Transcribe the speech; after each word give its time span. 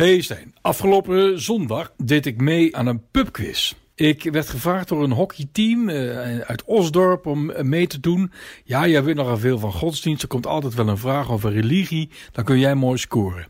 Hey 0.00 0.20
Stijn, 0.20 0.54
afgelopen 0.60 1.40
zondag 1.40 1.92
deed 1.96 2.26
ik 2.26 2.40
mee 2.40 2.76
aan 2.76 2.86
een 2.86 3.02
pubquiz. 3.10 3.74
Ik 3.94 4.22
werd 4.22 4.48
gevraagd 4.48 4.88
door 4.88 5.02
een 5.02 5.12
hockeyteam 5.12 5.88
uh, 5.88 6.38
uit 6.38 6.64
Osdorp 6.64 7.26
om 7.26 7.52
mee 7.68 7.86
te 7.86 8.00
doen. 8.00 8.32
Ja, 8.64 8.86
jij 8.86 9.04
weet 9.04 9.14
nogal 9.14 9.38
veel 9.38 9.58
van 9.58 9.72
godsdienst. 9.72 10.22
Er 10.22 10.28
komt 10.28 10.46
altijd 10.46 10.74
wel 10.74 10.88
een 10.88 10.98
vraag 10.98 11.30
over 11.30 11.52
religie. 11.52 12.10
Dan 12.32 12.44
kun 12.44 12.58
jij 12.58 12.74
mooi 12.74 12.98
scoren. 12.98 13.46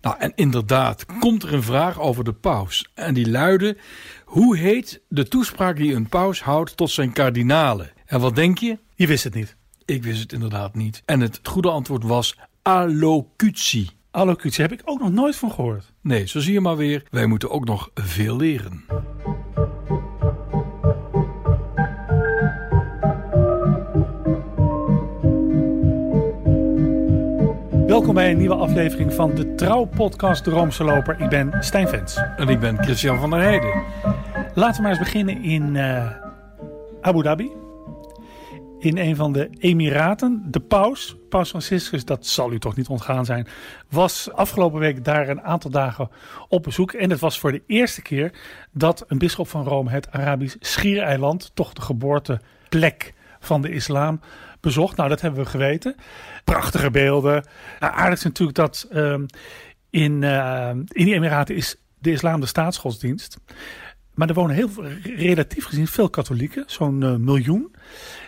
Nou, 0.00 0.16
en 0.18 0.32
inderdaad 0.34 1.06
komt 1.18 1.42
er 1.42 1.54
een 1.54 1.62
vraag 1.62 2.00
over 2.00 2.24
de 2.24 2.32
paus. 2.32 2.90
En 2.94 3.14
die 3.14 3.30
luidde: 3.30 3.76
Hoe 4.24 4.56
heet 4.56 5.00
de 5.08 5.28
toespraak 5.28 5.76
die 5.76 5.94
een 5.94 6.08
paus 6.08 6.42
houdt 6.42 6.76
tot 6.76 6.90
zijn 6.90 7.12
kardinalen? 7.12 7.92
En 8.06 8.20
wat 8.20 8.34
denk 8.34 8.58
je? 8.58 8.78
Je 8.94 9.06
wist 9.06 9.24
het 9.24 9.34
niet. 9.34 9.56
Ik 9.84 10.02
wist 10.02 10.20
het 10.20 10.32
inderdaad 10.32 10.74
niet. 10.74 11.02
En 11.04 11.20
het 11.20 11.40
goede 11.42 11.70
antwoord 11.70 12.04
was 12.04 12.36
allocutie. 12.62 13.90
Allocutie 14.12 14.62
heb 14.62 14.72
ik 14.72 14.82
ook 14.84 15.00
nog 15.00 15.12
nooit 15.12 15.36
van 15.36 15.50
gehoord. 15.52 15.92
Nee, 16.00 16.26
zo 16.26 16.40
zie 16.40 16.52
je 16.52 16.60
maar 16.60 16.76
weer. 16.76 17.02
Wij 17.10 17.26
moeten 17.26 17.50
ook 17.50 17.64
nog 17.64 17.90
veel 17.94 18.36
leren. 18.36 18.84
Welkom 27.86 28.14
bij 28.14 28.30
een 28.30 28.38
nieuwe 28.38 28.54
aflevering 28.54 29.12
van 29.12 29.34
de 29.34 29.54
Trouw-podcast 29.54 30.44
De 30.44 30.50
Roomse 30.50 30.84
Loper. 30.84 31.20
Ik 31.20 31.28
ben 31.28 31.52
Stijn 31.60 31.88
Vens. 31.88 32.16
En 32.36 32.48
ik 32.48 32.60
ben 32.60 32.82
Christian 32.82 33.18
van 33.18 33.30
der 33.30 33.40
Heijden. 33.40 33.82
Laten 34.54 34.76
we 34.76 34.82
maar 34.82 34.90
eens 34.90 34.98
beginnen 34.98 35.42
in 35.42 35.74
uh, 35.74 36.10
Abu 37.00 37.22
Dhabi. 37.22 37.61
In 38.82 38.98
een 38.98 39.16
van 39.16 39.32
de 39.32 39.50
Emiraten. 39.58 40.42
De 40.50 40.60
paus, 40.60 41.16
paus 41.28 41.48
Franciscus, 41.48 42.04
dat 42.04 42.26
zal 42.26 42.52
u 42.52 42.58
toch 42.58 42.76
niet 42.76 42.88
ontgaan 42.88 43.24
zijn, 43.24 43.46
was 43.88 44.32
afgelopen 44.32 44.80
week 44.80 45.04
daar 45.04 45.28
een 45.28 45.42
aantal 45.42 45.70
dagen 45.70 46.10
op 46.48 46.62
bezoek. 46.62 46.92
En 46.92 47.10
het 47.10 47.20
was 47.20 47.38
voor 47.38 47.52
de 47.52 47.62
eerste 47.66 48.02
keer 48.02 48.32
dat 48.72 49.04
een 49.08 49.18
bisschop 49.18 49.48
van 49.48 49.64
Rome 49.64 49.90
het 49.90 50.10
Arabisch 50.10 50.56
Schiereiland, 50.60 51.50
toch 51.54 51.72
de 51.72 51.80
geboorteplek 51.80 53.14
van 53.40 53.62
de 53.62 53.70
islam, 53.70 54.20
bezocht. 54.60 54.96
Nou, 54.96 55.08
dat 55.08 55.20
hebben 55.20 55.44
we 55.44 55.50
geweten. 55.50 55.94
Prachtige 56.44 56.90
beelden. 56.90 57.44
Nou, 57.80 57.92
aardig 57.92 58.18
is 58.18 58.24
natuurlijk 58.24 58.58
dat 58.58 58.88
um, 58.92 59.26
in, 59.90 60.22
uh, 60.22 60.68
in 60.68 61.04
die 61.04 61.14
Emiraten 61.14 61.54
is 61.54 61.76
de 61.98 62.10
islam 62.10 62.40
de 62.40 62.46
staatsgodsdienst. 62.46 63.38
Maar 64.14 64.28
er 64.28 64.34
wonen 64.34 64.56
heel 64.56 64.70
relatief 65.02 65.64
gezien 65.64 65.86
veel 65.86 66.10
katholieken, 66.10 66.64
zo'n 66.66 67.02
uh, 67.02 67.16
miljoen. 67.16 67.74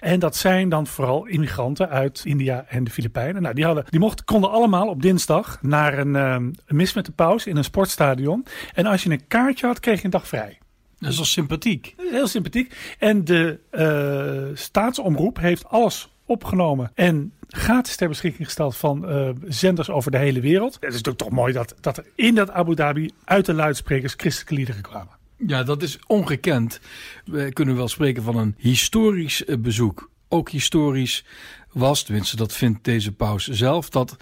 En 0.00 0.18
dat 0.18 0.36
zijn 0.36 0.68
dan 0.68 0.86
vooral 0.86 1.26
immigranten 1.26 1.88
uit 1.88 2.22
India 2.24 2.64
en 2.68 2.84
de 2.84 2.90
Filipijnen. 2.90 3.42
Nou, 3.42 3.54
die, 3.54 3.64
hadden, 3.64 3.84
die 3.88 4.00
mochten, 4.00 4.24
konden 4.24 4.50
allemaal 4.50 4.88
op 4.88 5.02
dinsdag 5.02 5.58
naar 5.62 5.98
een, 5.98 6.14
een 6.14 6.54
mis 6.66 6.94
met 6.94 7.06
de 7.06 7.12
paus 7.12 7.46
in 7.46 7.56
een 7.56 7.64
sportstadion. 7.64 8.46
En 8.74 8.86
als 8.86 9.02
je 9.02 9.10
een 9.10 9.26
kaartje 9.26 9.66
had, 9.66 9.80
kreeg 9.80 9.98
je 9.98 10.04
een 10.04 10.10
dag 10.10 10.28
vrij. 10.28 10.58
Dat 10.98 11.10
is 11.10 11.16
wel 11.16 11.24
sympathiek. 11.24 11.94
Heel 12.10 12.26
sympathiek. 12.26 12.96
En 12.98 13.24
de 13.24 13.58
uh, 13.72 14.56
staatsomroep 14.56 15.38
heeft 15.38 15.68
alles 15.68 16.12
opgenomen 16.26 16.90
en 16.94 17.32
gratis 17.48 17.96
ter 17.96 18.08
beschikking 18.08 18.44
gesteld 18.44 18.76
van 18.76 19.10
uh, 19.10 19.28
zenders 19.44 19.90
over 19.90 20.10
de 20.10 20.18
hele 20.18 20.40
wereld. 20.40 20.74
Het 20.74 20.82
is 20.82 20.88
natuurlijk 20.88 21.18
toch 21.18 21.30
mooi 21.30 21.52
dat, 21.52 21.74
dat 21.80 21.96
er 21.96 22.06
in 22.14 22.34
dat 22.34 22.50
Abu 22.50 22.74
Dhabi 22.74 23.10
uit 23.24 23.46
de 23.46 23.54
luidsprekers 23.54 24.14
christelijke 24.16 24.54
liederen 24.54 24.82
kwamen. 24.82 25.22
Ja, 25.36 25.62
dat 25.62 25.82
is 25.82 25.98
ongekend. 26.06 26.80
We 27.24 27.52
kunnen 27.52 27.76
wel 27.76 27.88
spreken 27.88 28.22
van 28.22 28.36
een 28.36 28.54
historisch 28.58 29.44
bezoek. 29.58 30.10
Ook 30.28 30.50
historisch 30.50 31.24
was, 31.72 32.02
tenminste 32.02 32.36
dat 32.36 32.52
vindt 32.52 32.84
deze 32.84 33.12
paus 33.12 33.46
zelf, 33.48 33.88
dat 33.88 34.16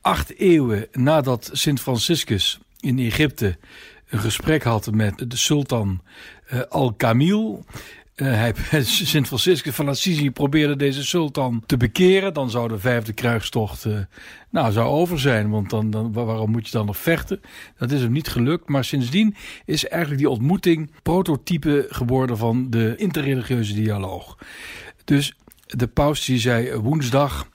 acht 0.00 0.38
eeuwen 0.38 0.88
nadat 0.92 1.50
Sint 1.52 1.80
Franciscus 1.80 2.58
in 2.80 2.98
Egypte 2.98 3.58
een 4.08 4.18
gesprek 4.18 4.62
had 4.62 4.90
met 4.92 5.30
de 5.30 5.36
sultan 5.36 6.02
uh, 6.52 6.60
Al-Kamil. 6.60 7.64
Uh, 8.16 8.28
hij, 8.28 8.54
Sint 8.84 9.26
Franciscus 9.26 9.74
van 9.74 9.88
Assisi 9.88 10.30
probeerde 10.30 10.76
deze 10.76 11.04
sultan 11.04 11.62
te 11.66 11.76
bekeren. 11.76 12.34
Dan 12.34 12.50
zou 12.50 12.68
de 12.68 12.78
vijfde 12.78 13.12
kruistocht 13.12 13.84
uh, 13.84 13.98
nou, 14.50 14.72
zou 14.72 14.88
over 14.88 15.20
zijn. 15.20 15.50
Want 15.50 15.70
dan, 15.70 15.90
dan, 15.90 16.12
waarom 16.12 16.50
moet 16.50 16.66
je 16.66 16.72
dan 16.72 16.86
nog 16.86 16.96
vechten? 16.96 17.40
Dat 17.78 17.90
is 17.90 18.00
hem 18.00 18.12
niet 18.12 18.28
gelukt. 18.28 18.68
Maar 18.68 18.84
sindsdien 18.84 19.36
is 19.64 19.88
eigenlijk 19.88 20.20
die 20.22 20.30
ontmoeting 20.30 20.90
prototype 21.02 21.86
geworden 21.88 22.38
van 22.38 22.70
de 22.70 22.94
interreligieuze 22.96 23.74
dialoog. 23.74 24.38
Dus 25.04 25.36
de 25.66 25.86
paus 25.86 26.24
die 26.24 26.38
zei 26.38 26.74
woensdag 26.74 27.48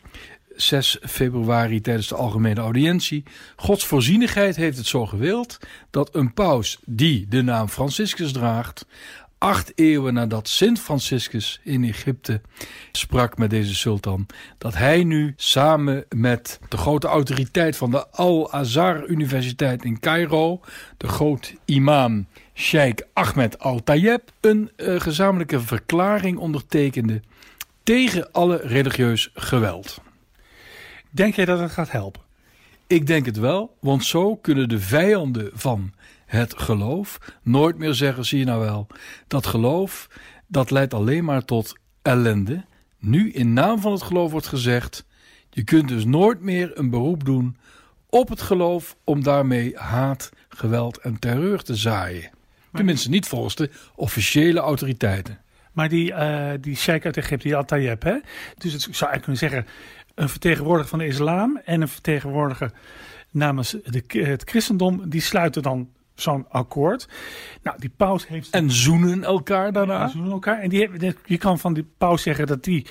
6 0.56 0.98
februari 1.02 1.82
tijdens 1.82 2.08
de 2.08 2.16
algemene 2.16 2.62
audiëntie. 2.62 3.24
Gods 3.56 3.86
voorzienigheid 3.86 4.56
heeft 4.56 4.78
het 4.78 4.88
zo 4.88 5.06
gewild 5.06 5.60
dat 5.90 6.16
een 6.16 6.34
paus 6.34 6.80
die 6.86 7.28
de 7.30 7.42
naam 7.42 7.68
Franciscus 7.68 8.32
draagt, 8.32 8.86
acht 9.42 9.72
eeuwen 9.76 10.14
nadat 10.14 10.48
Sint 10.48 10.80
Franciscus 10.80 11.60
in 11.64 11.84
Egypte 11.84 12.42
sprak 12.92 13.38
met 13.38 13.50
deze 13.50 13.76
sultan, 13.76 14.26
dat 14.58 14.76
hij 14.76 15.04
nu 15.04 15.34
samen 15.36 16.06
met 16.10 16.60
de 16.70 16.78
grote 16.78 17.08
autoriteit 17.08 17.78
van 17.78 17.92
de 17.92 18.08
Al-Azhar 18.08 19.06
Universiteit 19.06 19.84
in 19.84 20.00
Cairo, 20.00 20.62
de 20.98 21.08
groot 21.08 21.54
imam 21.66 22.28
Sheikh 22.54 23.04
Ahmed 23.14 23.60
Al-Tayeb, 23.60 24.32
een 24.40 24.72
uh, 24.78 25.00
gezamenlijke 25.00 25.60
verklaring 25.60 26.38
ondertekende 26.38 27.22
tegen 27.84 28.32
alle 28.32 28.56
religieus 28.64 29.30
geweld. 29.34 30.02
Denk 31.10 31.36
jij 31.36 31.46
dat 31.46 31.60
het 31.60 31.72
gaat 31.72 31.92
helpen? 31.92 32.22
Ik 32.88 33.08
denk 33.08 33.26
het 33.26 33.38
wel, 33.38 33.78
want 33.80 34.06
zo 34.06 34.36
kunnen 34.36 34.70
de 34.70 34.80
vijanden 34.80 35.50
van 35.54 35.94
het 36.32 36.60
geloof 36.60 37.18
nooit 37.42 37.78
meer 37.78 37.94
zeggen, 37.94 38.26
zie 38.26 38.40
je 38.40 38.46
nou 38.46 38.60
wel, 38.60 38.88
dat 39.28 39.46
geloof, 39.46 40.08
dat 40.48 40.72
leidt 40.72 40.94
alleen 40.94 41.24
maar 41.24 41.46
tot 41.46 41.76
ellende. 42.02 42.64
Nu 42.98 43.32
in 43.32 43.54
naam 43.54 43.80
van 43.80 43.92
het 43.92 44.02
geloof 44.02 44.32
wordt 44.32 44.48
gezegd, 44.48 45.06
je 45.50 45.64
kunt 45.64 45.88
dus 45.88 46.06
nooit 46.06 46.42
meer 46.42 46.78
een 46.78 46.90
beroep 46.90 47.26
doen 47.26 47.58
op 48.10 48.30
het 48.30 48.42
geloof 48.42 48.96
om 49.04 49.24
daarmee 49.24 49.78
haat, 49.78 50.32
geweld 50.50 50.98
en 50.98 51.20
terreur 51.20 51.64
te 51.64 51.76
zaaien. 51.76 52.30
Tenminste 52.74 53.10
niet 53.10 53.28
volgens 53.28 53.56
de 53.56 53.70
officiële 53.96 54.60
autoriteiten. 54.60 55.40
Maar 55.72 55.90
die, 55.90 56.12
uh, 56.12 56.50
die 56.62 56.76
sheik 56.76 57.06
uit 57.06 57.18
Egypte, 57.18 57.48
die 57.48 57.56
Al-Tayyip, 57.56 58.04
hè? 58.04 58.18
Dus 58.58 58.74
het 58.74 58.82
zou 58.82 59.12
eigenlijk 59.12 59.22
kunnen 59.22 59.38
zeggen, 59.38 59.66
een 60.16 60.30
vertegenwoordiger 60.30 60.90
van 60.90 61.00
de 61.00 61.08
islam 61.08 61.62
en 61.66 61.82
een 61.82 61.88
vertegenwoordiger 61.88 62.72
namens 63.32 63.76
de, 63.84 64.04
het 64.08 64.50
christendom, 64.50 65.10
die 65.10 65.22
sluiten 65.22 65.62
dan 65.62 65.90
zo'n 66.16 66.46
akkoord. 66.50 67.08
Nou, 67.64 67.80
die 67.80 67.92
paus 67.98 68.28
heeft. 68.28 68.50
En 68.50 68.72
zoenen 68.72 69.24
elkaar 69.24 69.74
daarna. 69.74 70.04
En 70.04 70.10
zoenen 70.10 70.32
elkaar. 70.32 70.60
En 70.60 70.70
die, 70.70 71.16
je 71.26 71.38
kan 71.38 71.60
van 71.60 71.74
die 71.74 71.88
paus 71.98 72.22
zeggen 72.22 72.48
dat 72.48 72.64
die. 72.64 72.86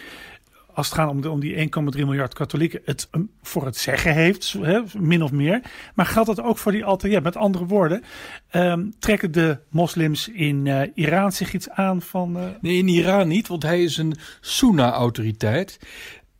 Als 0.74 0.88
het 0.88 0.98
gaat 0.98 1.10
om, 1.10 1.20
de, 1.20 1.30
om 1.30 1.40
die 1.40 1.56
1,3 1.56 1.64
miljard 1.92 2.34
katholieken, 2.34 2.80
het 2.84 3.08
voor 3.42 3.64
het 3.64 3.76
zeggen 3.76 4.14
heeft, 4.14 4.56
min 4.98 5.22
of 5.22 5.32
meer. 5.32 5.62
Maar 5.94 6.06
geldt 6.06 6.28
dat 6.28 6.42
ook 6.42 6.58
voor 6.58 6.72
die 6.72 6.84
Altaïeb? 6.84 7.22
Met 7.22 7.36
andere 7.36 7.66
woorden, 7.66 8.04
um, 8.52 8.92
trekken 8.98 9.32
de 9.32 9.58
moslims 9.68 10.28
in 10.28 10.66
uh, 10.66 10.82
Iran 10.94 11.32
zich 11.32 11.52
iets 11.54 11.70
aan 11.70 12.02
van. 12.02 12.36
Uh... 12.36 12.42
Nee, 12.60 12.76
in 12.76 12.88
Iran 12.88 13.28
niet, 13.28 13.48
want 13.48 13.62
hij 13.62 13.82
is 13.82 13.96
een 13.96 14.16
Sunna-autoriteit. 14.40 15.78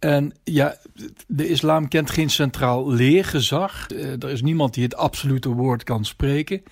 En 0.00 0.32
ja, 0.44 0.76
de 1.26 1.48
islam 1.48 1.88
kent 1.88 2.10
geen 2.10 2.30
centraal 2.30 2.90
leergezag. 2.90 3.86
Uh, 3.92 4.22
er 4.22 4.28
is 4.28 4.42
niemand 4.42 4.74
die 4.74 4.82
het 4.84 4.96
absolute 4.96 5.48
woord 5.48 5.84
kan 5.84 6.04
spreken. 6.04 6.62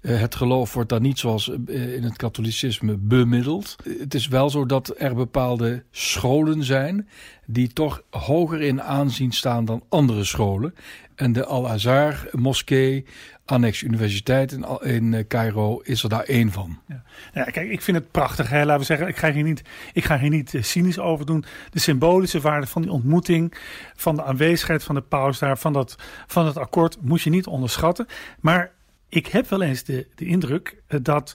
Uh, 0.00 0.20
het 0.20 0.34
geloof 0.34 0.74
wordt 0.74 0.88
dan 0.88 1.02
niet 1.02 1.18
zoals 1.18 1.48
uh, 1.48 1.94
in 1.94 2.02
het 2.02 2.16
katholicisme 2.16 2.96
bemiddeld. 2.96 3.76
Het 3.98 4.14
is 4.14 4.28
wel 4.28 4.50
zo 4.50 4.66
dat 4.66 4.94
er 4.96 5.14
bepaalde 5.14 5.82
scholen 5.90 6.64
zijn 6.64 7.08
die 7.46 7.72
toch 7.72 8.02
hoger 8.10 8.60
in 8.60 8.82
aanzien 8.82 9.32
staan 9.32 9.64
dan 9.64 9.82
andere 9.88 10.24
scholen. 10.24 10.74
En 11.14 11.32
de 11.32 11.44
Al-Azhar 11.44 12.28
moskee, 12.32 13.04
Annex 13.52 13.82
Universiteit 13.82 14.52
in, 14.52 14.64
in 14.80 15.26
Cairo, 15.28 15.80
is 15.82 16.02
er 16.02 16.08
daar 16.08 16.24
één 16.24 16.52
van. 16.52 16.78
Ja. 16.88 17.02
ja. 17.32 17.44
kijk, 17.44 17.70
ik 17.70 17.82
vind 17.82 17.96
het 17.96 18.10
prachtig. 18.10 18.48
Hè? 18.48 18.64
Laten 18.64 18.80
we 18.80 18.84
zeggen, 18.84 19.06
ik 19.08 19.16
ga 19.16 19.32
hier 19.32 19.42
niet, 19.42 19.62
ik 19.92 20.04
ga 20.04 20.18
hier 20.18 20.30
niet 20.30 20.54
cynisch 20.60 20.98
over 20.98 21.26
doen. 21.26 21.44
De 21.70 21.80
symbolische 21.80 22.40
waarde 22.40 22.66
van 22.66 22.82
die 22.82 22.90
ontmoeting, 22.90 23.54
van 23.94 24.16
de 24.16 24.24
aanwezigheid 24.24 24.84
van 24.84 24.94
de 24.94 25.00
paus 25.00 25.38
daar, 25.38 25.58
van 25.58 25.72
dat, 25.72 25.96
van 26.26 26.46
het 26.46 26.56
akkoord, 26.56 26.96
moet 27.00 27.22
je 27.22 27.30
niet 27.30 27.46
onderschatten. 27.46 28.06
Maar 28.40 28.72
ik 29.08 29.26
heb 29.26 29.48
wel 29.48 29.62
eens 29.62 29.84
de, 29.84 30.06
de 30.14 30.24
indruk 30.24 30.76
dat 30.86 31.34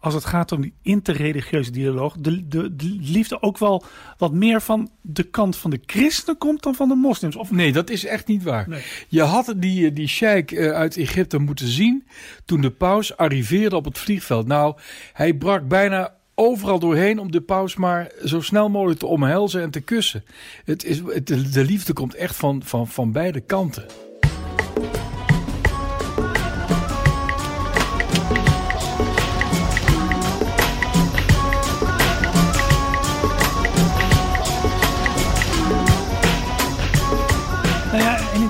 als 0.00 0.14
het 0.14 0.24
gaat 0.24 0.52
om 0.52 0.60
die 0.60 0.74
interreligieuze 0.82 1.70
dialoog, 1.70 2.16
de, 2.18 2.48
de, 2.48 2.76
de, 2.76 2.96
liefde 3.00 3.42
ook 3.42 3.58
wel 3.58 3.84
wat 4.18 4.32
meer 4.32 4.62
van 4.62 4.90
de 5.00 5.22
kant 5.22 5.56
van 5.56 5.70
de 5.70 5.80
christenen 5.86 6.38
komt 6.38 6.62
dan 6.62 6.74
van 6.74 6.88
de 6.88 6.94
moslims. 6.94 7.36
Of... 7.36 7.50
Nee, 7.50 7.72
dat 7.72 7.90
is 7.90 8.04
echt 8.04 8.26
niet 8.26 8.42
waar. 8.42 8.68
Nee. 8.68 8.82
Je 9.08 9.22
had 9.22 9.54
die, 9.56 9.92
die 9.92 10.08
sheik 10.08 10.56
uit 10.56 10.96
Egypte 10.96 11.38
moeten 11.38 11.68
zien 11.68 12.06
toen 12.44 12.60
de 12.60 12.70
paus 12.70 13.16
arriveerde 13.16 13.76
op 13.76 13.84
het 13.84 13.98
vliegveld. 13.98 14.46
Nou, 14.46 14.76
hij 15.12 15.34
brak 15.34 15.68
bijna 15.68 16.16
overal 16.34 16.78
doorheen 16.78 17.18
om 17.18 17.30
de 17.30 17.40
paus 17.40 17.76
maar 17.76 18.10
zo 18.24 18.40
snel 18.40 18.68
mogelijk 18.68 18.98
te 18.98 19.06
omhelzen 19.06 19.62
en 19.62 19.70
te 19.70 19.80
kussen. 19.80 20.24
Het 20.64 20.84
is, 20.84 21.02
het, 21.06 21.26
de 21.26 21.64
liefde 21.64 21.92
komt 21.92 22.14
echt 22.14 22.36
van, 22.36 22.62
van, 22.64 22.88
van 22.88 23.12
beide 23.12 23.40
kanten. 23.40 23.86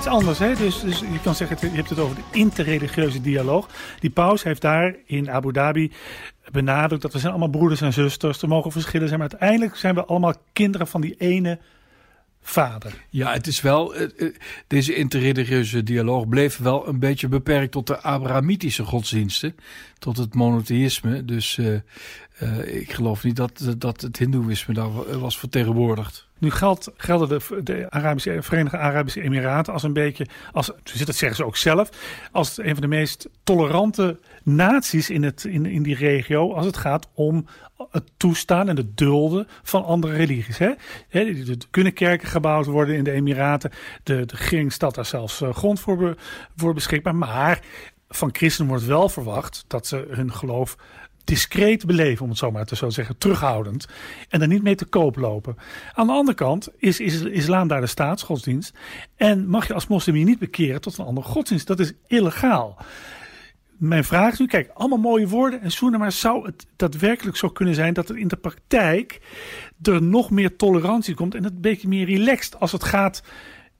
Anders. 0.09 0.39
Hè? 0.39 0.55
Dus, 0.55 0.81
dus 0.81 0.99
je 0.99 1.19
kan 1.23 1.35
zeggen, 1.35 1.57
je 1.71 1.75
hebt 1.75 1.89
het 1.89 1.99
over 1.99 2.15
de 2.15 2.37
interreligieuze 2.37 3.21
dialoog. 3.21 3.67
Die 3.99 4.09
paus 4.09 4.43
heeft 4.43 4.61
daar 4.61 4.95
in 5.05 5.31
Abu 5.31 5.51
Dhabi 5.51 5.91
benadrukt 6.51 7.01
dat 7.01 7.13
we 7.13 7.19
zijn 7.19 7.31
allemaal 7.31 7.49
broeders 7.49 7.81
en 7.81 7.93
zusters. 7.93 8.41
Er 8.41 8.47
mogen 8.47 8.71
verschillen 8.71 9.07
zijn, 9.07 9.19
maar 9.19 9.29
uiteindelijk 9.29 9.75
zijn 9.75 9.95
we 9.95 10.05
allemaal 10.05 10.33
kinderen 10.53 10.87
van 10.87 11.01
die 11.01 11.15
ene 11.17 11.59
vader. 12.49 12.93
Ja, 13.09 13.33
het 13.33 13.47
is 13.47 13.61
wel. 13.61 13.95
eh, 13.95 14.03
eh, 14.17 14.33
Deze 14.67 14.95
interreligieuze 14.95 15.83
dialoog 15.83 16.27
bleef 16.27 16.57
wel 16.57 16.87
een 16.87 16.99
beetje 16.99 17.27
beperkt 17.27 17.71
tot 17.71 17.87
de 17.87 17.99
Abrahamitische 18.01 18.83
godsdiensten. 18.83 19.55
Tot 19.99 20.17
het 20.17 20.33
monotheïsme. 20.35 21.25
Dus 21.25 21.57
eh, 21.57 22.75
ik 22.79 22.91
geloof 22.93 23.23
niet 23.23 23.35
dat, 23.35 23.75
dat 23.77 24.01
het 24.01 24.17
Hindoeïsme 24.17 24.73
daar 24.73 24.93
wa- 24.93 25.17
was 25.17 25.39
vertegenwoordigd. 25.39 26.27
Nu 26.37 26.51
geldt, 26.51 26.91
gelden 26.97 27.27
de, 27.29 27.63
de 27.63 27.85
Arabische, 27.89 28.37
Verenigde 28.41 28.77
Arabische 28.77 29.21
Emiraten 29.21 29.73
als 29.73 29.83
een 29.83 29.93
beetje, 29.93 30.25
als, 30.51 30.71
dat 31.05 31.15
zeggen 31.15 31.35
ze 31.35 31.45
ook 31.45 31.57
zelf, 31.57 31.89
als 32.31 32.57
een 32.57 32.71
van 32.73 32.81
de 32.81 32.87
meest 32.87 33.29
tolerante 33.43 34.19
naties 34.43 35.09
in, 35.09 35.23
het, 35.23 35.43
in, 35.45 35.65
in 35.65 35.83
die 35.83 35.95
regio 35.95 36.53
als 36.53 36.65
het 36.65 36.77
gaat 36.77 37.07
om 37.13 37.45
het 37.91 38.11
toestaan 38.17 38.69
en 38.69 38.77
het 38.77 38.97
dulden 38.97 39.47
van 39.63 39.85
andere 39.85 40.15
religies. 40.15 40.59
Er 41.09 41.57
kunnen 41.69 41.93
kerken 41.93 42.27
gebouwd 42.27 42.65
worden 42.65 42.95
in 42.95 43.03
de 43.03 43.11
Emiraten. 43.11 43.71
De, 44.03 44.25
de 44.25 44.67
daar 44.93 45.05
zelfs 45.05 45.41
eh, 45.41 45.53
grond 45.53 45.79
voor, 45.79 46.15
voor 46.55 46.73
beschikbaar. 46.73 47.15
Maar 47.15 47.59
van 48.09 48.29
christenen 48.31 48.69
wordt 48.69 48.85
wel 48.85 49.09
verwacht 49.09 49.63
dat 49.67 49.87
ze 49.87 50.07
hun 50.09 50.33
geloof 50.33 50.77
discreet 51.23 51.85
beleven, 51.85 52.23
om 52.23 52.29
het 52.29 52.37
zo 52.37 52.51
maar 52.51 52.65
te 52.65 52.75
zo 52.75 52.89
zeggen, 52.89 53.17
terughoudend. 53.17 53.87
En 54.29 54.41
er 54.41 54.47
niet 54.47 54.63
mee 54.63 54.75
te 54.75 54.85
koop 54.85 55.15
lopen. 55.15 55.57
Aan 55.93 56.07
de 56.07 56.13
andere 56.13 56.37
kant 56.37 56.69
is, 56.77 56.99
is 56.99 57.21
islam 57.21 57.67
daar 57.67 57.81
de 57.81 57.87
staatsgodsdienst. 57.87 58.73
En 59.15 59.47
mag 59.47 59.67
je 59.67 59.73
als 59.73 59.87
moslim 59.87 60.15
je 60.15 60.25
niet 60.25 60.39
bekeren 60.39 60.81
tot 60.81 60.97
een 60.97 61.05
andere 61.05 61.27
godsdienst. 61.27 61.67
Dat 61.67 61.79
is 61.79 61.93
illegaal. 62.07 62.77
Mijn 63.79 64.03
vraag 64.03 64.31
is 64.31 64.39
nu, 64.39 64.45
kijk, 64.45 64.71
allemaal 64.73 64.97
mooie 64.97 65.27
woorden 65.27 65.61
en 65.61 65.71
zoenen, 65.71 65.99
maar 65.99 66.11
zou 66.11 66.45
het 66.45 66.65
daadwerkelijk 66.75 67.37
zo 67.37 67.49
kunnen 67.49 67.75
zijn 67.75 67.93
dat 67.93 68.09
er 68.09 68.17
in 68.17 68.27
de 68.27 68.35
praktijk 68.35 69.21
er 69.81 70.01
nog 70.01 70.29
meer 70.29 70.55
tolerantie 70.55 71.15
komt 71.15 71.35
en 71.35 71.43
het 71.43 71.53
een 71.53 71.61
beetje 71.61 71.87
meer 71.87 72.05
relaxed 72.05 72.59
als 72.59 72.71
het 72.71 72.83
gaat 72.83 73.23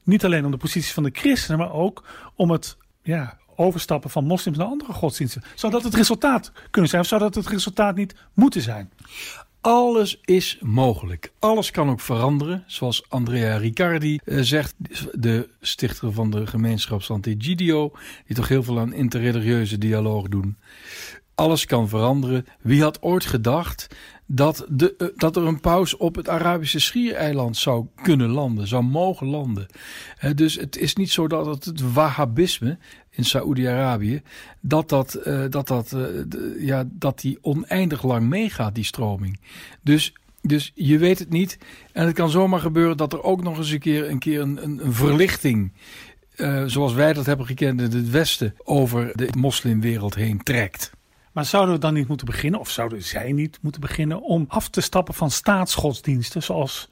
niet 0.04 0.26
alleen 0.26 0.46
om 0.46 0.52
de 0.52 0.58
positie 0.58 0.94
van 0.94 1.04
de 1.04 1.10
christenen, 1.14 1.60
maar 1.60 1.74
ook 1.74 2.04
om 2.36 2.52
het 2.52 2.78
ja, 3.02 3.38
overstappen 3.56 4.10
van 4.10 4.26
moslims 4.26 4.58
naar 4.58 4.68
andere 4.68 4.94
godsdiensten. 4.94 5.44
Zou 5.56 5.72
dat 5.72 5.84
het 5.84 5.96
resultaat 5.96 6.52
kunnen 6.72 6.90
zijn 6.90 7.02
of 7.02 7.08
zou 7.08 7.22
dat 7.22 7.36
het 7.36 7.48
resultaat 7.48 7.96
niet 7.96 8.16
moeten 8.34 8.62
zijn? 8.62 8.92
Alles 9.62 10.20
is 10.22 10.58
mogelijk. 10.62 11.32
Alles 11.40 11.72
kan 11.72 11.90
ook 11.90 12.00
veranderen. 12.00 12.64
Zoals 12.68 13.10
Andrea 13.10 13.58
Riccardi 13.58 14.20
eh, 14.24 14.38
zegt, 14.42 14.76
de 15.14 15.50
stichter 15.62 16.14
van 16.14 16.30
de 16.30 16.48
gemeenschap 16.48 17.02
Sant'Egidio, 17.02 17.92
die 18.26 18.36
toch 18.36 18.48
heel 18.48 18.64
veel 18.64 18.80
aan 18.80 18.94
interreligieuze 18.94 19.78
dialoog 19.78 20.28
doen. 20.28 20.58
Alles 21.36 21.66
kan 21.66 21.90
veranderen. 21.90 22.46
Wie 22.62 22.82
had 22.82 23.02
ooit 23.02 23.26
gedacht 23.26 23.88
dat, 24.26 24.66
de, 24.70 24.96
eh, 24.98 25.08
dat 25.16 25.36
er 25.36 25.44
een 25.44 25.60
paus 25.60 25.98
op 25.98 26.16
het 26.16 26.30
Arabische 26.30 26.80
Schiereiland 26.80 27.58
zou 27.58 27.86
kunnen 28.02 28.30
landen, 28.30 28.68
zou 28.68 28.84
mogen 28.84 29.28
landen? 29.28 29.68
Dus 30.36 30.56
het 30.56 30.78
is 30.78 30.96
niet 30.96 31.12
zo 31.12 31.28
dat 31.28 31.46
het, 31.46 31.66
het 31.66 31.94
Wahhabisme 31.94 32.78
in 33.20 33.26
Saoedi-Arabië, 33.26 34.22
dat, 34.60 34.90
dat, 34.90 35.14
eh, 35.14 35.44
dat, 35.50 35.68
dat, 35.68 35.92
eh, 35.92 36.66
ja, 36.66 36.84
dat 36.92 37.20
die 37.20 37.38
oneindig 37.42 38.04
lang 38.04 38.28
meegaat, 38.28 38.76
die 38.76 38.84
stroming. 38.84 39.40
Dus, 39.82 40.14
dus 40.42 40.72
je 40.76 40.98
weet 40.98 41.20
het 41.20 41.30
niet. 41.30 41.58
En 41.92 42.06
het 42.06 42.16
kan 42.16 42.30
zomaar 42.30 42.60
gebeuren 42.60 42.98
dat 42.98 43.14
er 43.14 43.24
ook 43.24 43.44
nog 43.44 43.58
eens 43.58 43.72
een 43.72 43.80
keer 43.80 44.10
een, 44.10 44.20
keer 44.20 44.42
een, 44.42 44.64
een, 44.64 44.86
een 44.86 44.94
verlichting, 44.94 45.72
eh, 46.36 46.64
zoals 46.66 46.94
wij 46.94 47.14
dat 47.14 47.26
hebben 47.26 47.46
gekend 47.46 47.82
in 47.82 47.92
het 47.92 48.10
Westen, 48.10 48.56
over 48.64 49.12
de 49.16 49.30
moslimwereld 49.38 50.16
heen 50.16 50.44
trekt. 50.44 50.92
Maar 51.32 51.46
zouden 51.46 51.74
we 51.74 51.80
dan 51.80 51.94
niet 51.94 52.08
moeten 52.08 52.26
beginnen, 52.26 52.60
of 52.60 52.70
zouden 52.70 53.04
zij 53.04 53.32
niet 53.32 53.58
moeten 53.62 53.82
beginnen, 53.82 54.22
om 54.22 54.46
af 54.48 54.70
te 54.70 54.82
stappen 54.82 55.14
van 55.14 55.32
staatsgodsdiensten, 55.32 56.44
zoals 56.44 56.90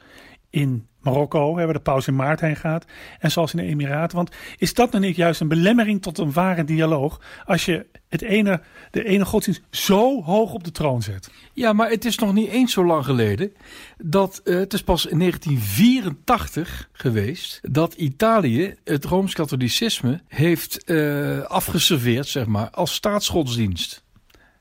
in 0.50 0.88
Marokko, 1.08 1.58
hè, 1.58 1.64
waar 1.64 1.74
de 1.74 1.80
paus 1.80 2.08
in 2.08 2.16
maart 2.16 2.40
heen 2.40 2.56
gaat, 2.56 2.86
en 3.20 3.32
zoals 3.32 3.54
in 3.54 3.60
de 3.60 3.66
Emiraten? 3.66 4.18
Want 4.18 4.32
is 4.58 4.74
dat 4.74 4.92
dan 4.92 5.02
niet 5.02 5.16
juist 5.16 5.42
een 5.42 5.48
belemmering 5.48 6.02
tot 6.02 6.18
een 6.18 6.32
ware 6.32 6.64
dialoog, 6.64 7.22
als 7.46 7.66
je 7.66 7.86
het 8.10 8.22
ene, 8.22 8.62
de 8.92 9.04
ene 9.04 9.26
godsdienst 9.26 9.62
zo 9.70 10.24
hoog 10.24 10.54
op 10.54 10.64
de 10.64 10.72
troon 10.72 11.02
zet? 11.02 11.30
Ja, 11.54 11.74
maar 11.74 11.90
het 11.90 12.06
is 12.06 12.18
nog 12.18 12.34
niet 12.34 12.50
eens 12.50 12.74
zo 12.74 12.86
lang 12.86 13.06
geleden 13.06 13.54
dat 13.98 14.42
eh, 14.44 14.56
het 14.56 14.74
is 14.74 14.84
pas 14.84 15.06
in 15.06 15.20
1984 15.20 16.90
geweest 16.92 17.60
dat 17.62 17.94
Italië 17.94 18.76
het 18.84 19.06
rooms-katholicisme 19.06 20.22
heeft 20.28 20.84
eh, 20.84 21.42
afgeserveerd, 21.42 22.28
zeg 22.28 22.46
maar, 22.46 22.70
als 22.70 22.94
staatsgodsdienst. 22.94 24.06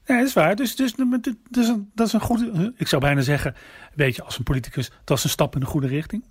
Ja, 0.05 0.17
dat 0.17 0.27
is 0.27 0.33
waar. 0.33 0.57
Dus, 0.57 0.77
dus 0.77 0.95
dat, 0.95 1.35
is 1.51 1.69
een, 1.69 1.91
dat 1.95 2.07
is 2.07 2.13
een 2.13 2.21
goede, 2.21 2.73
ik 2.77 2.89
zou 2.89 3.03
bijna 3.03 3.21
zeggen, 3.21 3.55
weet 3.95 4.17
je, 4.17 4.23
als 4.23 4.39
een 4.39 4.45
politicus, 4.45 4.91
dat 5.05 5.19
is 5.19 5.25
een 5.25 5.31
stap 5.31 5.55
in 5.55 5.61
de 5.61 5.67
goede 5.67 5.87
richting. 5.87 6.25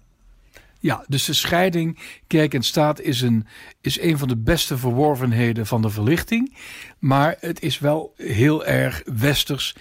Ja, 0.80 1.04
dus 1.08 1.26
de 1.26 1.34
scheiding 1.34 2.00
kerk 2.28 2.54
en 2.54 2.64
staat 2.64 3.02
is 3.02 3.22
een, 3.22 3.46
is 3.82 4.00
een 4.02 4.18
van 4.18 4.28
de 4.28 4.38
beste 4.38 4.78
verworvenheden 4.78 5.66
van 5.66 5.82
de 5.82 5.90
verlichting. 5.90 6.58
Maar 7.00 7.36
het 7.40 7.62
is 7.62 7.80
wel 7.80 8.14
heel 8.18 8.66
erg 8.66 9.02
westers. 9.06 9.76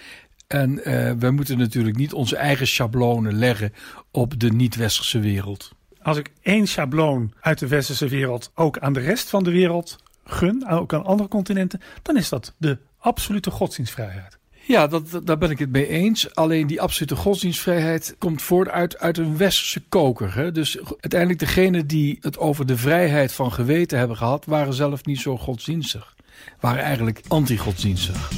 En 0.47 0.83
eh 0.83 1.11
wij 1.19 1.31
moeten 1.31 1.57
natuurlijk 1.57 1.97
niet 1.97 2.13
onze 2.13 2.35
eigen 2.35 2.67
schablonen 2.67 3.33
leggen 3.33 3.73
op 4.11 4.39
de 4.39 4.51
niet-westerse 4.51 5.19
wereld. 5.19 5.71
Als 6.01 6.17
ik 6.17 6.31
één 6.41 6.67
schabloon 6.67 7.33
uit 7.39 7.59
de 7.59 7.67
westerse 7.67 8.07
wereld 8.07 8.51
ook 8.55 8.79
aan 8.79 8.93
de 8.93 8.99
rest 8.99 9.29
van 9.29 9.43
de 9.43 9.51
wereld 9.51 10.03
gun, 10.23 10.67
ook 10.69 10.93
aan 10.93 11.05
andere 11.05 11.29
continenten, 11.29 11.81
dan 12.01 12.17
is 12.17 12.29
dat 12.29 12.53
de 12.57 12.77
absolute 12.97 13.51
godsdienstvrijheid. 13.51 14.37
Ja, 14.67 14.87
dat, 14.87 15.21
daar 15.23 15.37
ben 15.37 15.49
ik 15.49 15.59
het 15.59 15.71
mee 15.71 15.87
eens. 15.87 16.35
Alleen 16.35 16.67
die 16.67 16.81
absolute 16.81 17.15
godsdienstvrijheid 17.15 18.15
komt 18.19 18.41
voort 18.41 18.69
uit, 18.69 18.99
uit 18.99 19.17
een 19.17 19.37
westerse 19.37 19.81
koker. 19.89 20.35
Hè? 20.35 20.51
Dus 20.51 20.77
uiteindelijk 20.79 21.39
degenen 21.39 21.87
die 21.87 22.17
het 22.21 22.37
over 22.37 22.65
de 22.65 22.77
vrijheid 22.77 23.31
van 23.31 23.51
geweten 23.51 23.97
hebben 23.97 24.17
gehad, 24.17 24.45
waren 24.45 24.73
zelf 24.73 25.05
niet 25.05 25.19
zo 25.19 25.37
godsdienstig. 25.37 26.15
Waren 26.59 26.83
eigenlijk 26.83 27.21
anti-godsdienstig. 27.27 28.31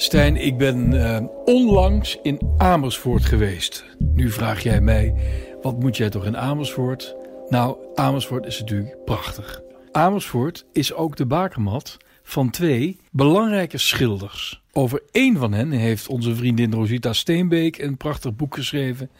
Stijn, 0.00 0.36
ik 0.36 0.58
ben 0.58 0.92
eh, 0.92 1.26
onlangs 1.44 2.18
in 2.22 2.40
Amersfoort 2.56 3.24
geweest. 3.24 3.84
Nu 3.98 4.30
vraag 4.30 4.62
jij 4.62 4.80
mij, 4.80 5.14
wat 5.62 5.80
moet 5.80 5.96
jij 5.96 6.10
toch 6.10 6.24
in 6.24 6.36
Amersfoort? 6.36 7.16
Nou, 7.48 7.76
Amersfoort 7.94 8.46
is 8.46 8.60
natuurlijk 8.60 9.04
prachtig. 9.04 9.60
Amersfoort 9.92 10.64
is 10.72 10.94
ook 10.94 11.16
de 11.16 11.26
bakermat 11.26 11.96
van 12.22 12.50
twee 12.50 12.96
belangrijke 13.10 13.78
schilders. 13.78 14.62
Over 14.72 15.02
één 15.10 15.36
van 15.36 15.52
hen 15.52 15.70
heeft 15.70 16.08
onze 16.08 16.34
vriendin 16.34 16.72
Rosita 16.72 17.12
Steenbeek 17.12 17.78
een 17.78 17.96
prachtig 17.96 18.36
boek 18.36 18.54
geschreven. 18.54 19.10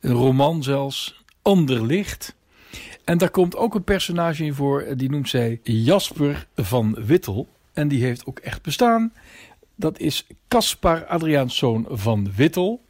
Een 0.00 0.12
roman 0.12 0.62
zelfs, 0.62 1.24
Ander 1.42 1.86
Licht. 1.86 2.34
En 3.04 3.18
daar 3.18 3.30
komt 3.30 3.56
ook 3.56 3.74
een 3.74 3.84
personage 3.84 4.44
in 4.44 4.54
voor, 4.54 4.80
eh, 4.80 4.96
die 4.96 5.10
noemt 5.10 5.28
zij 5.28 5.60
Jasper 5.62 6.46
van 6.54 6.96
Wittel. 7.06 7.48
En 7.72 7.88
die 7.88 8.04
heeft 8.04 8.26
ook 8.26 8.38
echt 8.38 8.62
bestaan. 8.62 9.12
Dat 9.78 9.98
is 9.98 10.26
Caspar 10.48 11.06
Adriaanszoon 11.06 11.86
van 11.90 12.32
Wittel. 12.36 12.84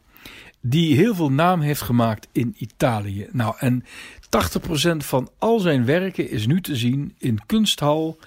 Die 0.60 0.96
heel 0.96 1.14
veel 1.14 1.30
naam 1.30 1.60
heeft 1.60 1.80
gemaakt 1.80 2.28
in 2.32 2.54
Italië. 2.58 3.28
Nou, 3.32 3.54
en 3.58 3.84
80% 3.84 4.96
van 4.96 5.30
al 5.38 5.58
zijn 5.58 5.84
werken 5.84 6.30
is 6.30 6.46
nu 6.46 6.60
te 6.60 6.76
zien 6.76 7.14
in 7.18 7.40
kunsthal 7.46 8.18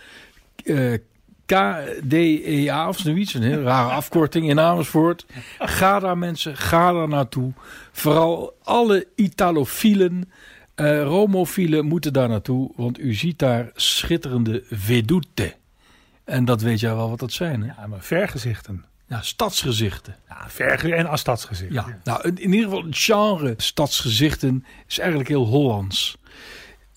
eh, 0.64 0.94
KDEA 1.46 2.88
of 2.88 2.98
zoiets. 2.98 3.34
Een 3.34 3.42
heel 3.42 3.62
rare 3.62 3.90
afkorting 3.90 4.50
in 4.50 4.60
Amersfoort. 4.60 5.26
Ga 5.60 6.00
daar 6.00 6.18
mensen, 6.18 6.58
ga 6.58 6.92
daar 6.92 7.08
naartoe. 7.08 7.54
Vooral 7.92 8.58
alle 8.64 9.08
Italofielen, 9.16 10.32
eh 10.76 11.04
Romofielen 11.04 11.86
moeten 11.86 12.14
daar 12.14 12.30
naartoe. 12.30 12.72
Want 12.76 13.00
u 13.00 13.14
ziet 13.14 13.40
daar 13.40 13.72
schitterende 13.76 14.64
vedute. 14.70 15.60
En 16.32 16.46
dat 16.46 16.62
weet 16.62 16.80
jij 16.80 16.96
wel 16.96 17.10
wat 17.10 17.20
dat 17.20 17.32
zijn, 17.32 17.62
hè? 17.62 17.68
Ja, 17.82 17.88
maar 17.88 18.02
vergezichten. 18.02 18.86
Ja, 19.08 19.22
stadsgezichten. 19.22 20.16
Ja, 20.30 20.46
verge 20.50 20.96
en 20.96 21.06
als 21.08 21.20
stadsgezicht. 21.20 21.74
Ja, 21.74 22.00
nou 22.04 22.28
in, 22.28 22.38
in 22.38 22.54
ieder 22.54 22.70
geval 22.70 22.86
het 22.86 22.98
genre 22.98 23.54
stadsgezichten 23.58 24.66
is 24.88 25.00
eigenlijk 25.00 25.30
heel 25.30 25.46
Hollands. 25.46 26.18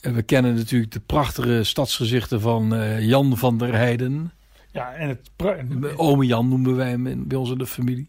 En 0.00 0.14
we 0.14 0.22
kennen 0.22 0.54
natuurlijk 0.54 0.92
de 0.92 1.00
prachtige 1.00 1.64
stadsgezichten 1.64 2.40
van 2.40 2.74
eh, 2.74 3.00
Jan 3.06 3.36
van 3.36 3.58
der 3.58 3.74
Heijden. 3.74 4.32
ja 4.72 4.92
en 4.92 5.08
het. 5.08 5.30
Ome 5.96 6.26
Jan 6.26 6.48
noemen 6.48 6.76
wij 6.76 6.88
hem 6.90 7.06
in- 7.06 7.28
bij 7.28 7.38
ons 7.38 7.50
in 7.50 7.58
de 7.58 7.66
familie. 7.66 8.08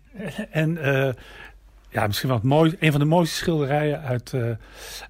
En 0.52 0.78
eh, 0.78 1.14
ja, 1.96 2.08
misschien 2.08 2.30
wel 2.30 2.38
het 2.38 2.48
mooi, 2.48 2.76
een 2.80 2.92
van 2.92 3.00
de 3.00 3.06
mooiste 3.06 3.36
schilderijen 3.36 4.02
uit, 4.02 4.32
uh, 4.36 4.42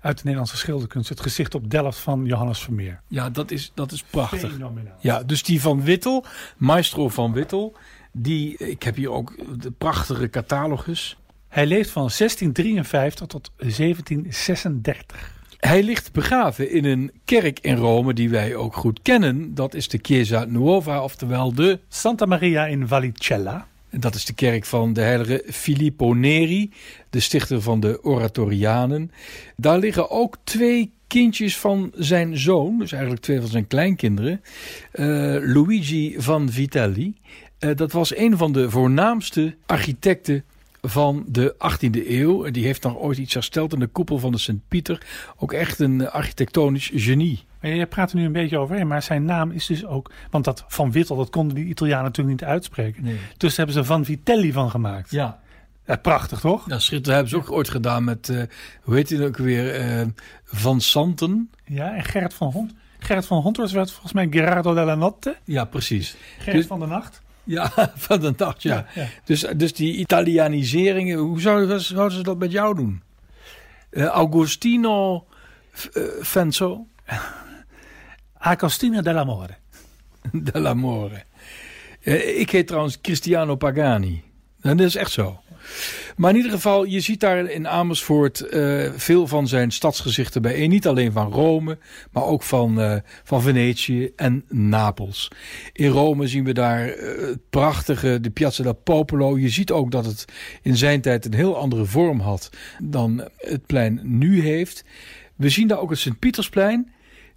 uit 0.02 0.18
de 0.18 0.22
Nederlandse 0.24 0.58
schilderkunst. 0.58 1.10
Het 1.10 1.20
gezicht 1.20 1.56
op 1.56 1.70
Delft 1.70 1.98
van 1.98 2.26
Johannes 2.26 2.60
Vermeer. 2.60 3.02
Ja, 3.08 3.30
dat 3.30 3.52
is, 3.52 3.72
dat 3.74 3.92
is 3.92 4.04
prachtig. 4.04 4.52
Fenomenaal. 4.52 4.98
Ja, 5.00 5.24
dus 5.24 5.44
die 5.44 5.62
van 5.62 5.84
Wittel, 5.84 6.26
Maestro 6.58 7.10
van 7.10 7.34
Wittel. 7.34 7.76
Die, 8.12 8.58
ik 8.58 8.84
heb 8.84 8.96
hier 8.96 9.12
ook 9.12 9.34
de 9.62 9.72
prachtige 9.72 10.30
catalogus. 10.30 11.18
Hij 11.48 11.66
leeft 11.66 11.90
van 11.90 12.12
1653 12.18 13.28
tot 13.28 13.52
1736. 13.58 15.34
Hij 15.58 15.84
ligt 15.84 16.12
begraven 16.12 16.72
in 16.72 16.86
een 16.86 17.12
kerk 17.26 17.60
in 17.60 17.76
Rome 17.76 18.14
die 18.14 18.30
wij 18.30 18.56
ook 18.56 18.76
goed 18.76 19.00
kennen. 19.02 19.56
Dat 19.56 19.74
is 19.74 19.88
de 19.88 20.00
Chiesa 20.02 20.46
Nuova, 20.48 21.04
oftewel 21.04 21.54
de 21.54 21.80
Santa 21.90 22.26
Maria 22.26 22.66
in 22.66 22.88
Vallicella. 22.88 23.68
Dat 24.00 24.16
is 24.16 24.26
de 24.26 24.34
kerk 24.34 24.66
van 24.66 24.94
de 24.94 25.02
heilige 25.02 25.44
Filippo 25.52 26.14
Neri, 26.14 26.72
de 27.10 27.20
stichter 27.20 27.62
van 27.62 27.80
de 27.80 28.04
Oratorianen. 28.04 29.12
Daar 29.56 29.80
liggen 29.80 30.10
ook 30.10 30.38
twee 30.44 30.92
kindjes 31.08 31.58
van 31.58 31.92
zijn 31.96 32.38
zoon, 32.38 32.78
dus 32.80 32.92
eigenlijk 32.92 33.22
twee 33.22 33.40
van 33.40 33.50
zijn 33.50 33.68
kleinkinderen, 33.68 34.42
uh, 34.94 35.06
Luigi 35.54 36.16
van 36.18 36.50
Vitelli. 36.50 37.16
Uh, 37.60 37.76
dat 37.76 37.92
was 37.92 38.16
een 38.16 38.38
van 38.38 38.52
de 38.52 38.70
voornaamste 38.70 39.56
architecten 39.66 40.44
van 40.82 41.26
de 41.28 41.56
18e 41.56 42.08
eeuw. 42.08 42.52
Die 42.52 42.66
heeft 42.66 42.84
nog 42.84 42.98
ooit 42.98 43.18
iets 43.18 43.34
hersteld 43.34 43.74
in 43.74 43.80
de 43.80 43.88
koepel 43.88 44.20
van 44.20 44.32
de 44.32 44.38
Sint-Pieter. 44.38 45.06
Ook 45.38 45.54
echt 45.54 45.80
een 45.80 46.10
architectonisch 46.10 46.92
genie. 46.94 47.44
Je 47.70 47.86
praat 47.86 48.12
er 48.12 48.18
nu 48.18 48.26
een 48.26 48.32
beetje 48.32 48.58
over, 48.58 48.88
maar 48.88 49.04
zijn 49.04 49.26
naam 49.26 49.52
is 49.52 49.66
dus 49.66 49.86
ook... 49.86 50.12
Want 50.30 50.46
dat 50.46 50.66
Van 50.68 50.92
Wittel, 50.92 51.16
dat 51.16 51.30
konden 51.30 51.56
die 51.56 51.66
Italianen 51.66 52.04
natuurlijk 52.04 52.40
niet 52.40 52.50
uitspreken. 52.50 53.04
Nee. 53.04 53.20
Dus 53.38 53.58
hebben 53.58 53.76
ze 53.76 53.84
Van 53.84 54.06
Vitelli 54.06 54.52
van 54.52 54.70
gemaakt. 54.70 55.12
Ja. 55.12 55.40
ja 55.86 55.96
prachtig, 55.96 56.40
toch? 56.40 56.70
Ja, 56.70 56.80
schitterend. 56.80 57.06
hebben 57.06 57.30
ze 57.30 57.38
ook 57.38 57.58
ooit 57.58 57.70
gedaan 57.70 58.04
met, 58.04 58.28
uh, 58.28 58.42
hoe 58.82 58.96
heet 58.96 59.10
hij 59.10 59.26
ook 59.26 59.38
weer, 59.38 60.00
uh, 60.00 60.08
Van 60.44 60.82
Santen. 60.82 61.50
Ja, 61.66 61.96
en 61.96 62.04
Gerrit 62.04 62.34
van 62.34 62.52
Hond. 62.52 62.74
Gerrit 63.00 63.26
van 63.26 63.42
Hond 63.42 63.58
was 63.58 63.72
volgens 63.72 64.14
mij 64.14 64.28
Gerardo 64.30 64.74
della 64.74 64.96
Notte. 64.96 65.36
Ja, 65.44 65.66
precies. 65.66 66.16
Gerrit 66.38 66.54
dus, 66.56 66.66
van 66.66 66.80
de 66.80 66.86
Nacht. 66.86 67.24
Ja, 67.46 67.72
van 67.96 68.20
de 68.20 68.34
nacht, 68.38 68.64
ja. 68.64 68.76
ja, 68.76 69.02
ja. 69.02 69.08
Dus, 69.24 69.46
dus 69.56 69.74
die 69.74 69.96
Italianiseringen, 69.96 71.18
hoe 71.18 71.42
zouden, 71.42 71.82
zouden 71.82 72.18
ze 72.18 72.24
dat 72.24 72.38
met 72.38 72.52
jou 72.52 72.76
doen? 72.76 73.02
Uh, 73.92 74.06
Augustino 74.06 75.26
uh, 75.94 76.04
Fenzo? 76.22 76.88
Agostino 78.46 79.02
dell'Amore. 79.02 79.56
dell'Amore. 80.52 81.24
Uh, 82.04 82.40
ik 82.40 82.50
heet 82.50 82.68
trouwens 82.68 83.02
Cristiano 83.02 83.56
Pagani. 83.56 84.24
Dat 84.62 84.80
is 84.80 84.96
echt 84.96 85.12
zo. 85.12 85.40
Maar 86.16 86.30
in 86.30 86.36
ieder 86.36 86.52
geval, 86.52 86.84
je 86.84 87.00
ziet 87.00 87.20
daar 87.20 87.50
in 87.50 87.68
Amersfoort 87.68 88.46
uh, 88.52 88.92
veel 88.96 89.28
van 89.28 89.48
zijn 89.48 89.72
stadsgezichten 89.72 90.42
bijeen. 90.42 90.70
Niet 90.70 90.88
alleen 90.88 91.12
van 91.12 91.32
Rome, 91.32 91.78
maar 92.12 92.24
ook 92.24 92.44
van, 92.44 92.80
uh, 92.80 92.96
van 93.24 93.42
Venetië 93.42 94.12
en 94.16 94.46
Napels. 94.50 95.32
In 95.74 95.90
Rome 95.90 96.28
zien 96.28 96.44
we 96.44 96.54
daar 96.54 96.86
het 96.88 97.50
prachtige, 97.50 98.20
de 98.22 98.30
Piazza 98.30 98.64
del 98.64 98.76
Popolo. 98.76 99.38
Je 99.38 99.50
ziet 99.50 99.72
ook 99.72 99.92
dat 99.92 100.06
het 100.06 100.26
in 100.62 100.78
zijn 100.78 101.02
tijd 101.02 101.26
een 101.26 101.34
heel 101.34 101.58
andere 101.58 101.86
vorm 101.86 102.20
had 102.20 102.50
dan 102.84 103.28
het 103.38 103.66
plein 103.66 104.00
nu 104.04 104.42
heeft. 104.42 104.84
We 105.36 105.50
zien 105.50 105.68
daar 105.68 105.80
ook 105.80 105.90
het 105.90 106.00
Sint-Pietersplein. 106.00 106.94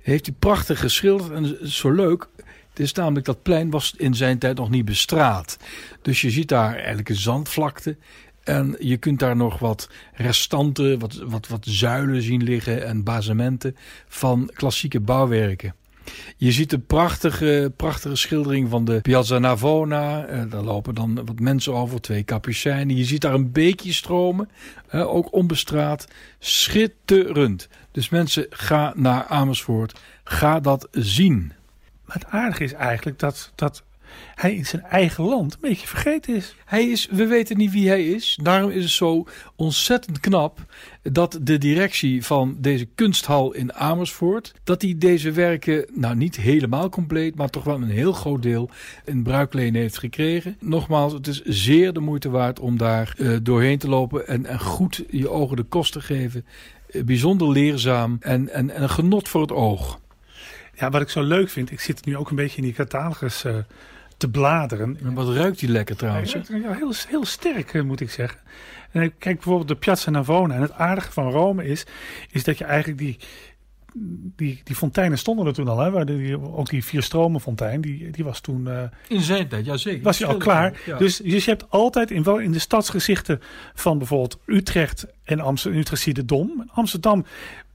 Heeft 0.08 0.26
hij 0.26 0.34
prachtig 0.38 0.80
geschilderd 0.80 1.30
en 1.30 1.70
zo 1.70 1.90
leuk. 1.90 2.28
Het 2.68 2.78
is 2.78 2.92
namelijk 2.92 3.26
dat 3.26 3.42
plein 3.42 3.70
was 3.70 3.94
in 3.96 4.14
zijn 4.14 4.38
tijd 4.38 4.56
nog 4.56 4.70
niet 4.70 4.84
bestraat. 4.84 5.56
Dus 6.02 6.20
je 6.20 6.30
ziet 6.30 6.48
daar 6.48 6.74
eigenlijk 6.76 7.08
een 7.08 7.16
zandvlakte. 7.16 7.96
En 8.44 8.76
je 8.78 8.96
kunt 8.96 9.18
daar 9.18 9.36
nog 9.36 9.58
wat 9.58 9.88
restanten, 10.14 10.98
wat, 10.98 11.14
wat, 11.14 11.48
wat 11.48 11.66
zuilen 11.68 12.22
zien 12.22 12.42
liggen 12.42 12.86
en 12.86 13.04
basementen 13.04 13.76
van 14.08 14.50
klassieke 14.54 15.00
bouwwerken. 15.00 15.74
Je 16.36 16.52
ziet 16.52 16.72
een 16.72 16.86
prachtige, 16.86 17.72
prachtige 17.76 18.16
schildering 18.16 18.68
van 18.68 18.84
de 18.84 19.00
Piazza 19.00 19.38
Navona. 19.38 20.24
Eh, 20.24 20.50
daar 20.50 20.62
lopen 20.62 20.94
dan 20.94 21.14
wat 21.24 21.40
mensen 21.40 21.72
over, 21.74 22.00
twee 22.00 22.24
capucijnen. 22.24 22.96
Je 22.96 23.04
ziet 23.04 23.20
daar 23.20 23.34
een 23.34 23.52
beekje 23.52 23.92
stromen, 23.92 24.48
ook 24.92 25.32
onbestraat. 25.32 26.06
Schitterend. 26.38 27.68
Dus 27.98 28.08
mensen, 28.08 28.46
ga 28.50 28.92
naar 28.96 29.24
Amersfoort. 29.24 30.00
Ga 30.24 30.60
dat 30.60 30.88
zien. 30.90 31.52
Maar 32.04 32.16
het 32.16 32.26
aardige 32.26 32.64
is 32.64 32.72
eigenlijk 32.72 33.18
dat, 33.18 33.52
dat 33.54 33.82
hij 34.34 34.54
in 34.54 34.66
zijn 34.66 34.82
eigen 34.82 35.24
land 35.24 35.52
een 35.52 35.60
beetje 35.60 35.86
vergeten 35.86 36.34
is. 36.34 36.54
Hij 36.64 36.88
is, 36.88 37.08
we 37.10 37.26
weten 37.26 37.56
niet 37.56 37.72
wie 37.72 37.88
hij 37.88 38.06
is. 38.06 38.38
Daarom 38.42 38.70
is 38.70 38.82
het 38.82 38.92
zo 38.92 39.26
ontzettend 39.56 40.20
knap 40.20 40.58
dat 41.02 41.38
de 41.42 41.58
directie 41.58 42.24
van 42.24 42.56
deze 42.58 42.84
kunsthal 42.94 43.52
in 43.52 43.74
Amersfoort, 43.74 44.54
dat 44.64 44.82
hij 44.82 44.94
deze 44.98 45.30
werken, 45.30 45.86
nou 45.94 46.16
niet 46.16 46.36
helemaal 46.36 46.88
compleet, 46.88 47.34
maar 47.34 47.50
toch 47.50 47.64
wel 47.64 47.74
een 47.74 47.90
heel 47.90 48.12
groot 48.12 48.42
deel 48.42 48.70
in 49.04 49.22
bruikleen 49.22 49.74
heeft 49.74 49.98
gekregen. 49.98 50.56
Nogmaals, 50.60 51.12
het 51.12 51.26
is 51.26 51.42
zeer 51.42 51.92
de 51.92 52.00
moeite 52.00 52.30
waard 52.30 52.60
om 52.60 52.76
daar 52.76 53.14
uh, 53.16 53.36
doorheen 53.42 53.78
te 53.78 53.88
lopen 53.88 54.26
en, 54.26 54.46
en 54.46 54.60
goed 54.60 55.04
je 55.10 55.28
ogen 55.28 55.56
de 55.56 55.62
kost 55.62 55.92
te 55.92 56.00
geven. 56.00 56.44
Uh, 56.90 57.04
bijzonder 57.04 57.49
leerzaam 57.49 58.16
en, 58.21 58.49
en, 58.49 58.71
en 58.71 58.83
een 58.83 58.90
genot 58.90 59.28
voor 59.28 59.40
het 59.40 59.52
oog. 59.52 60.00
Ja, 60.75 60.90
wat 60.90 61.00
ik 61.00 61.09
zo 61.09 61.23
leuk 61.23 61.49
vind, 61.50 61.71
ik 61.71 61.80
zit 61.80 62.04
nu 62.04 62.16
ook 62.16 62.30
een 62.30 62.37
beetje 62.37 62.57
in 62.57 62.62
die 62.62 62.73
catalogus 62.73 63.45
uh, 63.45 63.57
te 64.16 64.30
bladeren. 64.30 64.99
En 65.02 65.14
wat 65.14 65.35
ruikt 65.35 65.59
die 65.59 65.68
lekker 65.68 65.97
trouwens? 65.97 66.33
Ja, 66.33 66.42
heel, 66.73 66.92
heel 67.09 67.25
sterk 67.25 67.83
moet 67.85 68.00
ik 68.00 68.11
zeggen. 68.11 68.40
En 68.90 69.02
ik 69.02 69.12
kijk 69.18 69.35
bijvoorbeeld 69.35 69.68
de 69.68 69.76
Piazza 69.76 70.11
Navona. 70.11 70.54
En 70.54 70.62
het 70.62 70.73
aardige 70.73 71.12
van 71.12 71.30
Rome 71.30 71.64
is, 71.64 71.87
is 72.30 72.45
dat 72.45 72.59
je 72.59 72.64
eigenlijk 72.64 72.99
die, 72.99 73.18
die, 74.37 74.61
die 74.64 74.76
fonteinen 74.76 75.18
stonden 75.18 75.47
er 75.47 75.52
toen 75.52 75.68
al. 75.68 75.78
Hè? 75.78 75.90
Waar 75.90 76.07
die, 76.07 76.40
ook 76.40 76.68
die 76.68 76.85
vier 76.85 77.02
stromen 77.02 77.40
fontein, 77.40 77.80
die, 77.80 78.11
die 78.11 78.25
was 78.25 78.40
toen... 78.40 78.66
Uh, 78.68 78.83
in 79.09 79.21
zijn 79.21 79.49
tijd, 79.49 79.64
ja 79.64 79.76
zeker. 79.76 80.02
Was 80.02 80.18
hij 80.18 80.28
al 80.28 80.37
klaar. 80.37 80.80
Ja. 80.87 80.99
Dus, 80.99 81.16
dus 81.16 81.45
je 81.45 81.50
hebt 81.50 81.71
altijd 81.71 82.11
in, 82.11 82.25
in 82.25 82.52
de 82.52 82.59
stadsgezichten 82.59 83.40
van 83.75 83.99
bijvoorbeeld 83.99 84.38
Utrecht 84.47 85.07
en 85.25 85.40
Amsterdam. 85.40 85.80
Utrecht 85.80 86.02
zie 86.02 86.14
je 86.14 86.21
de 86.21 86.26
Dom. 86.26 86.71
Amsterdam 86.73 87.25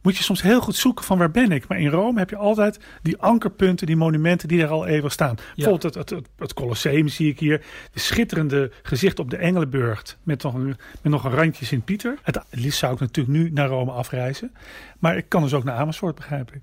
moet 0.03 0.17
je 0.17 0.23
soms 0.23 0.41
heel 0.41 0.61
goed 0.61 0.75
zoeken 0.75 1.05
van 1.05 1.17
waar 1.17 1.31
ben 1.31 1.51
ik. 1.51 1.67
Maar 1.67 1.79
in 1.79 1.89
Rome 1.89 2.19
heb 2.19 2.29
je 2.29 2.35
altijd 2.35 2.79
die 3.01 3.17
ankerpunten, 3.17 3.87
die 3.87 3.95
monumenten 3.95 4.47
die 4.47 4.61
er 4.61 4.69
al 4.69 4.87
eeuwig 4.87 5.11
staan. 5.11 5.35
Ja. 5.37 5.43
Bijvoorbeeld 5.55 5.95
het, 5.95 6.09
het, 6.09 6.27
het, 6.37 6.53
Colosseum 6.53 7.07
zie 7.07 7.29
ik 7.29 7.39
hier. 7.39 7.65
De 7.93 7.99
schitterende 7.99 8.71
gezicht 8.83 9.19
op 9.19 9.29
de 9.29 9.37
Engelenburg 9.37 10.17
met 10.23 10.43
nog 10.43 10.53
een, 10.53 10.75
met 11.01 11.11
nog 11.11 11.23
een 11.23 11.31
randje 11.31 11.65
Sint-Pieter. 11.65 12.17
Het, 12.21 12.35
het 12.35 12.59
liefst 12.59 12.79
zou 12.79 12.93
ik 12.93 12.99
natuurlijk 12.99 13.37
nu 13.37 13.49
naar 13.49 13.67
Rome 13.67 13.91
afreizen. 13.91 14.51
Maar 14.99 15.17
ik 15.17 15.25
kan 15.29 15.41
dus 15.41 15.53
ook 15.53 15.63
naar 15.63 15.75
Amersfoort, 15.75 16.15
begrijp 16.15 16.51
ik. 16.53 16.61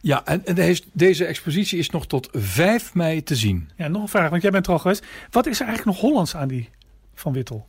Ja, 0.00 0.24
en, 0.24 0.44
en 0.46 0.76
deze 0.92 1.24
expositie 1.24 1.78
is 1.78 1.90
nog 1.90 2.06
tot 2.06 2.28
5 2.32 2.94
mei 2.94 3.22
te 3.22 3.36
zien. 3.36 3.70
Ja, 3.76 3.88
nog 3.88 4.02
een 4.02 4.08
vraag, 4.08 4.30
want 4.30 4.42
jij 4.42 4.50
bent 4.50 4.66
er 4.66 4.72
al 4.72 4.78
geweest. 4.78 5.04
Wat 5.30 5.46
is 5.46 5.60
er 5.60 5.66
eigenlijk 5.66 5.96
nog 5.96 6.10
Hollands 6.10 6.36
aan 6.36 6.48
die 6.48 6.68
Van 7.14 7.32
Wittel? 7.32 7.68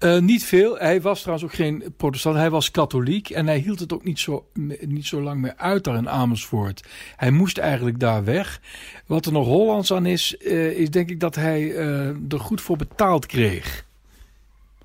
Uh, 0.00 0.18
niet 0.18 0.44
veel. 0.44 0.78
Hij 0.78 1.00
was 1.00 1.20
trouwens 1.20 1.48
ook 1.48 1.54
geen 1.54 1.84
protestant. 1.96 2.36
Hij 2.36 2.50
was 2.50 2.70
katholiek 2.70 3.30
en 3.30 3.46
hij 3.46 3.58
hield 3.58 3.80
het 3.80 3.92
ook 3.92 4.04
niet 4.04 4.18
zo, 4.18 4.46
niet 4.80 5.06
zo 5.06 5.22
lang 5.22 5.40
meer 5.40 5.54
uit 5.56 5.84
daar 5.84 5.96
in 5.96 6.08
Amersfoort. 6.08 6.86
Hij 7.16 7.30
moest 7.30 7.58
eigenlijk 7.58 8.00
daar 8.00 8.24
weg. 8.24 8.60
Wat 9.06 9.26
er 9.26 9.32
nog 9.32 9.46
Hollands 9.46 9.92
aan 9.92 10.06
is, 10.06 10.36
uh, 10.40 10.70
is 10.70 10.90
denk 10.90 11.10
ik 11.10 11.20
dat 11.20 11.34
hij 11.34 11.62
uh, 11.62 12.06
er 12.08 12.40
goed 12.40 12.60
voor 12.60 12.76
betaald 12.76 13.26
kreeg. 13.26 13.86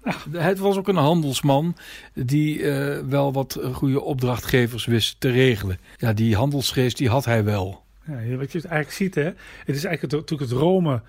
Ja, 0.04 0.16
het 0.40 0.60
was 0.60 0.78
ook 0.78 0.88
een 0.88 0.96
handelsman 0.96 1.76
die 2.14 2.66
wel 3.10 3.34
wat 3.34 3.60
goede 3.72 4.02
opdrachtgevers 4.02 4.86
wist 4.86 5.16
te 5.20 5.30
regelen. 5.30 5.80
Ja, 5.98 6.14
die 6.14 6.36
handelsgeest 6.36 6.98
die 6.98 7.10
had 7.10 7.26
hij 7.26 7.44
wel. 7.44 7.84
Ja, 8.06 8.36
wat 8.36 8.52
je 8.52 8.62
eigenlijk 8.62 8.92
ziet, 8.92 9.16
hè? 9.16 9.24
het 9.24 9.76
is 9.76 9.84
eigenlijk 9.84 10.14
natuurlijk 10.14 10.52
het 10.52 10.60
Rome 10.60 11.02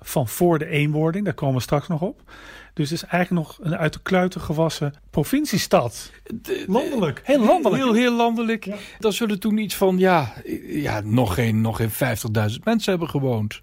van 0.00 0.28
voor 0.28 0.58
de 0.58 0.66
eenwording. 0.66 1.24
Daar 1.24 1.34
komen 1.34 1.54
we 1.54 1.60
straks 1.60 1.88
nog 1.88 2.00
op. 2.00 2.22
Dus 2.72 2.90
het 2.90 3.02
is 3.02 3.08
eigenlijk 3.08 3.46
nog 3.46 3.58
een 3.62 3.76
uit 3.76 3.92
de 3.92 4.00
kluiten 4.02 4.40
gewassen 4.40 4.94
provinciestad. 5.10 6.10
Landelijk. 6.66 7.20
Heel 7.24 7.44
landelijk. 7.44 7.82
Heel, 7.82 7.94
heel 7.94 8.16
landelijk. 8.16 8.64
Ja. 8.64 8.76
Dan 8.98 9.12
zullen 9.12 9.40
toen 9.40 9.58
iets 9.58 9.74
van, 9.74 9.98
ja, 9.98 10.32
ja 10.66 11.00
nog 11.04 11.34
geen, 11.34 11.60
nog 11.60 11.76
geen 11.76 11.90
50.000 11.90 12.58
mensen 12.64 12.90
hebben 12.90 13.08
gewoond. 13.08 13.60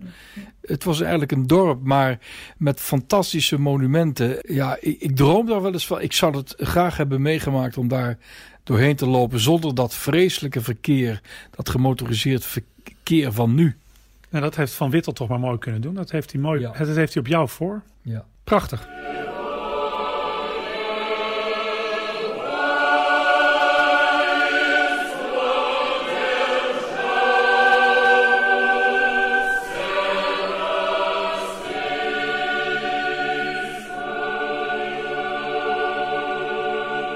Het 0.62 0.84
was 0.84 1.02
eigenlijk 1.02 1.32
een 1.32 1.48
dorp, 1.48 1.84
maar 1.84 2.20
met 2.58 2.80
fantastische 2.80 3.60
monumenten. 3.60 4.38
Ja, 4.42 4.78
ik, 4.80 5.02
ik 5.02 5.16
droom 5.16 5.46
daar 5.46 5.62
wel 5.62 5.74
eens 5.74 5.88
van. 5.88 6.02
Ik 6.02 6.14
zou 6.14 6.38
het 6.38 6.54
graag 6.58 6.98
hebben 6.98 7.22
meegemaakt 7.22 7.78
om 7.78 7.88
daar 7.88 8.18
doorheen 8.64 8.96
te 8.96 9.08
lopen 9.08 9.40
zonder 9.40 9.76
dat 9.76 9.94
vreselijke 9.94 10.62
verkeer, 10.62 11.22
dat 11.56 11.70
gemotoriseerd 11.70 12.46
verkeer 12.46 13.32
van 13.32 13.56
nu. 13.56 13.78
En 14.30 14.42
dat 14.42 14.56
heeft 14.56 14.74
Van 14.74 14.90
Wittel 14.90 15.14
toch 15.14 15.28
maar 15.28 15.40
mooi 15.40 15.58
kunnen 15.58 15.82
doen. 15.82 15.94
Dat 15.94 16.12
heeft 16.12 16.32
hij, 16.32 16.42
mooi, 16.42 16.60
ja. 16.60 16.72
dat 16.72 16.96
heeft 16.96 17.14
hij 17.14 17.24
op 17.24 17.30
jou 17.30 17.50
voor. 17.50 17.82
Ja. 18.02 18.26
Prachtig. 18.50 18.88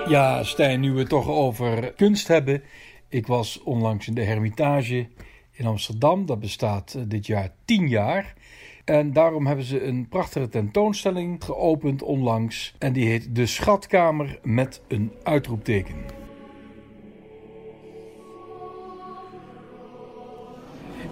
Ja, 0.07 0.43
Stijn, 0.43 0.79
nu 0.79 0.91
we 0.91 0.99
het 0.99 1.09
toch 1.09 1.27
over 1.27 1.93
kunst 1.93 2.27
hebben. 2.27 2.63
Ik 3.09 3.27
was 3.27 3.61
onlangs 3.63 4.07
in 4.07 4.13
de 4.13 4.23
Hermitage 4.23 5.07
in 5.51 5.65
Amsterdam. 5.65 6.25
Dat 6.25 6.39
bestaat 6.39 6.93
eh, 6.93 7.01
dit 7.07 7.25
jaar 7.25 7.53
tien 7.65 7.87
jaar. 7.87 8.33
En 8.85 9.13
daarom 9.13 9.47
hebben 9.47 9.65
ze 9.65 9.83
een 9.83 10.07
prachtige 10.09 10.49
tentoonstelling 10.49 11.43
geopend 11.43 12.01
onlangs. 12.01 12.75
En 12.77 12.93
die 12.93 13.07
heet 13.07 13.35
De 13.35 13.45
Schatkamer 13.45 14.39
met 14.41 14.81
een 14.87 15.11
uitroepteken. 15.23 15.95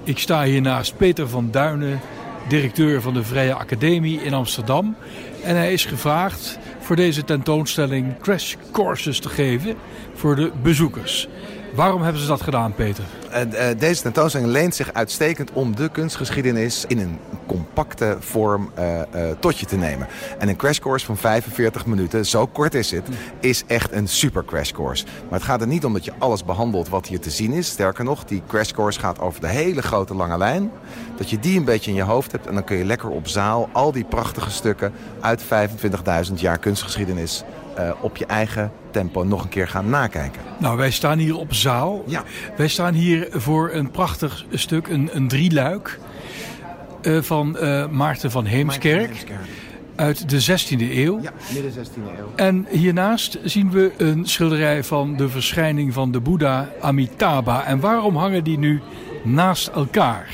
Ik 0.03 0.17
sta 0.17 0.43
hier 0.43 0.61
naast 0.61 0.97
Peter 0.97 1.27
van 1.27 1.51
Duinen, 1.51 1.99
directeur 2.47 3.01
van 3.01 3.13
de 3.13 3.23
Vrije 3.23 3.53
Academie 3.53 4.21
in 4.21 4.33
Amsterdam. 4.33 4.95
En 5.43 5.55
hij 5.55 5.73
is 5.73 5.85
gevraagd 5.85 6.59
voor 6.79 6.95
deze 6.95 7.23
tentoonstelling 7.23 8.19
crash 8.19 8.55
courses 8.71 9.19
te 9.19 9.29
geven 9.29 9.75
voor 10.13 10.35
de 10.35 10.51
bezoekers. 10.61 11.27
Waarom 11.75 12.01
hebben 12.01 12.21
ze 12.21 12.27
dat 12.27 12.41
gedaan, 12.41 12.73
Peter? 12.73 13.03
Uh, 13.33 13.67
deze 13.77 14.01
tentoonstelling 14.01 14.51
leent 14.51 14.75
zich 14.75 14.93
uitstekend 14.93 15.51
om 15.51 15.75
de 15.75 15.89
kunstgeschiedenis 15.89 16.85
in 16.87 16.99
een 16.99 17.19
compacte 17.45 18.17
vorm 18.19 18.71
uh, 18.79 19.01
tot 19.39 19.59
je 19.59 19.65
te 19.65 19.75
nemen. 19.75 20.07
En 20.37 20.47
een 20.47 20.55
crashcourse 20.55 21.05
van 21.05 21.17
45 21.17 21.85
minuten, 21.85 22.25
zo 22.25 22.47
kort 22.47 22.73
is 22.73 22.91
het, 22.91 23.07
is 23.39 23.63
echt 23.67 23.91
een 23.91 24.07
super 24.07 24.45
crashcourse. 24.45 25.05
Maar 25.29 25.39
het 25.39 25.47
gaat 25.47 25.61
er 25.61 25.67
niet 25.67 25.85
om 25.85 25.93
dat 25.93 26.05
je 26.05 26.13
alles 26.17 26.43
behandelt 26.43 26.89
wat 26.89 27.07
hier 27.07 27.19
te 27.19 27.29
zien 27.29 27.53
is. 27.53 27.67
Sterker 27.67 28.03
nog, 28.03 28.23
die 28.25 28.41
crashcourse 28.47 28.99
gaat 28.99 29.19
over 29.19 29.41
de 29.41 29.47
hele 29.47 29.81
grote 29.81 30.15
lange 30.15 30.37
lijn. 30.37 30.71
Dat 31.17 31.29
je 31.29 31.39
die 31.39 31.57
een 31.57 31.65
beetje 31.65 31.91
in 31.91 31.97
je 31.97 32.03
hoofd 32.03 32.31
hebt 32.31 32.47
en 32.47 32.53
dan 32.53 32.63
kun 32.63 32.77
je 32.77 32.85
lekker 32.85 33.09
op 33.09 33.27
zaal 33.27 33.69
al 33.71 33.91
die 33.91 34.05
prachtige 34.05 34.51
stukken 34.51 34.93
uit 35.19 35.43
25.000 36.27 36.33
jaar 36.35 36.57
kunstgeschiedenis 36.57 37.43
uh, 37.79 37.91
op 38.01 38.17
je 38.17 38.25
eigen 38.25 38.71
tempo 38.91 39.23
nog 39.23 39.43
een 39.43 39.49
keer 39.49 39.67
gaan 39.67 39.89
nakijken. 39.89 40.41
Nou, 40.57 40.77
wij 40.77 40.91
staan 40.91 41.17
hier 41.17 41.37
op 41.37 41.53
zaal. 41.53 42.03
Ja. 42.07 42.23
Wij 42.57 42.67
staan 42.67 42.93
hier 42.93 43.27
voor 43.31 43.71
een 43.73 43.91
prachtig 43.91 44.45
stuk, 44.51 44.87
een, 44.87 45.09
een 45.13 45.27
drieluik 45.27 45.99
uh, 47.01 47.21
van 47.21 47.57
uh, 47.61 47.87
Maarten 47.87 48.31
van 48.31 48.45
Heemskerk. 48.45 49.07
Maarten 49.07 49.27
van 49.27 49.35
Heemskerk. 49.35 49.59
Uit 49.95 50.29
de 50.29 50.75
16e 50.77 50.95
eeuw. 50.95 51.19
Ja, 51.21 51.31
midden 51.53 51.71
16e 51.71 52.19
eeuw. 52.19 52.31
En 52.35 52.65
hiernaast 52.69 53.39
zien 53.43 53.71
we 53.71 53.91
een 53.97 54.25
schilderij 54.25 54.83
van 54.83 55.17
de 55.17 55.29
verschijning 55.29 55.93
van 55.93 56.11
de 56.11 56.19
Boeddha 56.19 56.69
Amitabha. 56.79 57.65
En 57.65 57.79
waarom 57.79 58.15
hangen 58.15 58.43
die 58.43 58.57
nu 58.57 58.81
naast 59.23 59.67
elkaar? 59.67 60.27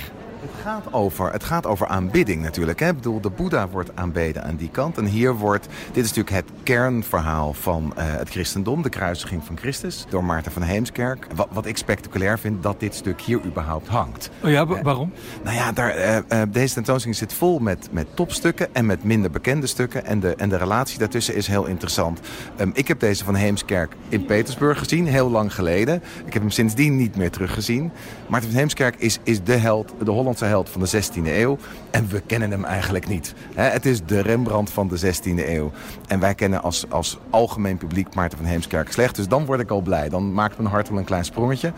Gaat 0.67 0.93
over, 0.93 1.31
het 1.31 1.43
gaat 1.43 1.65
over 1.65 1.87
aanbidding 1.87 2.41
natuurlijk. 2.41 2.79
Hè? 2.79 2.87
Ik 2.87 2.95
bedoel, 2.95 3.21
de 3.21 3.29
Boeddha 3.29 3.67
wordt 3.69 3.95
aanbeden 3.95 4.43
aan 4.43 4.55
die 4.55 4.69
kant. 4.69 4.97
En 4.97 5.05
hier 5.05 5.35
wordt, 5.35 5.67
dit 5.91 6.03
is 6.03 6.13
natuurlijk 6.13 6.35
het 6.35 6.45
kernverhaal 6.63 7.53
van 7.53 7.93
uh, 7.97 8.03
het 8.05 8.29
christendom. 8.29 8.81
De 8.81 8.89
kruisiging 8.89 9.43
van 9.43 9.57
Christus 9.57 10.05
door 10.09 10.23
Maarten 10.23 10.51
van 10.51 10.61
Heemskerk. 10.61 11.27
Wat, 11.35 11.47
wat 11.51 11.65
ik 11.65 11.77
spectaculair 11.77 12.39
vind, 12.39 12.63
dat 12.63 12.79
dit 12.79 12.95
stuk 12.95 13.21
hier 13.21 13.39
überhaupt 13.45 13.87
hangt. 13.87 14.29
Oh 14.43 14.49
ja, 14.49 14.65
waarom? 14.65 15.11
Uh, 15.13 15.43
nou 15.43 15.55
ja, 15.55 15.71
daar, 15.71 15.97
uh, 15.97 16.41
deze 16.49 16.73
tentoonstelling 16.73 17.19
zit 17.19 17.33
vol 17.33 17.59
met, 17.59 17.89
met 17.91 18.15
topstukken 18.15 18.75
en 18.75 18.85
met 18.85 19.03
minder 19.03 19.31
bekende 19.31 19.67
stukken. 19.67 20.05
En 20.05 20.19
de, 20.19 20.35
en 20.35 20.49
de 20.49 20.57
relatie 20.57 20.99
daartussen 20.99 21.35
is 21.35 21.47
heel 21.47 21.65
interessant. 21.65 22.19
Um, 22.59 22.71
ik 22.73 22.87
heb 22.87 22.99
deze 22.99 23.23
van 23.23 23.35
Heemskerk 23.35 23.95
in 24.09 24.25
Petersburg 24.25 24.79
gezien, 24.79 25.07
heel 25.07 25.29
lang 25.29 25.53
geleden. 25.53 26.03
Ik 26.25 26.33
heb 26.33 26.41
hem 26.41 26.51
sindsdien 26.51 26.95
niet 26.95 27.15
meer 27.15 27.31
teruggezien. 27.31 27.91
Maarten 28.27 28.49
van 28.49 28.57
Heemskerk 28.57 28.95
is, 28.95 29.19
is 29.23 29.43
de 29.43 29.55
held, 29.55 29.93
de 30.03 30.11
Hollandse 30.11 30.45
held 30.45 30.55
van 30.65 30.81
de 30.81 31.03
16e 31.03 31.25
eeuw. 31.25 31.57
En 31.91 32.07
we 32.07 32.21
kennen 32.21 32.51
hem 32.51 32.65
eigenlijk 32.65 33.07
niet. 33.07 33.33
Het 33.55 33.85
is 33.85 34.05
de 34.05 34.19
Rembrandt 34.19 34.69
van 34.69 34.87
de 34.87 34.99
16e 34.99 35.47
eeuw. 35.47 35.71
En 36.07 36.19
wij 36.19 36.35
kennen 36.35 36.63
als, 36.63 36.85
als 36.89 37.17
algemeen 37.29 37.77
publiek 37.77 38.15
Maarten 38.15 38.37
van 38.37 38.47
Heemskerk 38.47 38.91
slecht. 38.91 39.15
Dus 39.15 39.27
dan 39.27 39.45
word 39.45 39.59
ik 39.59 39.69
al 39.69 39.81
blij. 39.81 40.09
Dan 40.09 40.33
maakt 40.33 40.57
mijn 40.57 40.69
hart 40.69 40.89
wel 40.89 40.97
een 40.97 41.03
klein 41.03 41.25
sprongetje. 41.25 41.73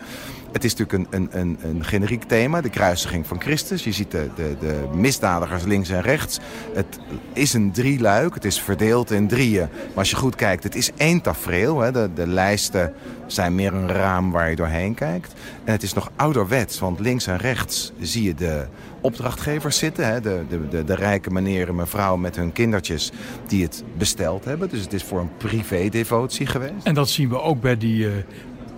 Het 0.52 0.64
is 0.64 0.74
natuurlijk 0.74 1.12
een, 1.12 1.28
een, 1.30 1.58
een, 1.62 1.84
generiek 1.84 2.22
thema, 2.22 2.60
de 2.60 2.70
kruisiging 2.70 3.26
van 3.26 3.40
Christus. 3.40 3.84
Je 3.84 3.92
ziet 3.92 4.10
de, 4.10 4.28
de, 4.34 4.56
de 4.60 4.88
misdadigers 4.94 5.64
links 5.64 5.88
en 5.88 6.02
rechts. 6.02 6.38
Het 6.74 6.98
is 7.32 7.52
een 7.52 7.72
drieluik, 7.72 8.34
het 8.34 8.44
is 8.44 8.60
verdeeld 8.60 9.10
in 9.10 9.28
drieën. 9.28 9.68
Maar 9.70 9.96
als 9.98 10.10
je 10.10 10.16
goed 10.16 10.34
kijkt, 10.34 10.62
het 10.62 10.74
is 10.74 10.90
één 10.96 11.20
tafereel. 11.20 11.80
Hè. 11.80 11.92
De, 11.92 12.10
de 12.14 12.26
lijsten 12.26 12.94
zijn 13.26 13.54
meer 13.54 13.74
een 13.74 13.88
raam 13.88 14.30
waar 14.30 14.50
je 14.50 14.56
doorheen 14.56 14.94
kijkt. 14.94 15.32
En 15.64 15.72
het 15.72 15.82
is 15.82 15.92
nog 15.92 16.10
ouderwets, 16.16 16.78
want 16.78 17.00
links 17.00 17.26
en 17.26 17.36
rechts 17.36 17.92
zie 18.00 18.22
je 18.22 18.34
de 18.34 18.66
opdrachtgevers 19.00 19.78
zitten. 19.78 20.06
Hè? 20.06 20.20
De, 20.20 20.42
de, 20.70 20.84
de, 20.84 20.94
rijke 20.94 21.30
meneer 21.30 21.68
en 21.68 21.74
mevrouw 21.74 22.16
met 22.16 22.36
hun 22.36 22.52
kindertjes 22.52 23.12
die 23.46 23.62
het 23.62 23.84
besteld 23.98 24.44
hebben. 24.44 24.68
Dus 24.68 24.80
het 24.80 24.92
is 24.92 25.02
voor 25.02 25.20
een 25.20 25.36
privé-devotie 25.36 26.46
geweest. 26.46 26.84
En 26.84 26.94
dat 26.94 27.08
zien 27.08 27.28
we 27.28 27.40
ook 27.40 27.60
bij 27.60 27.76
die 27.76 28.04
uh, 28.04 28.12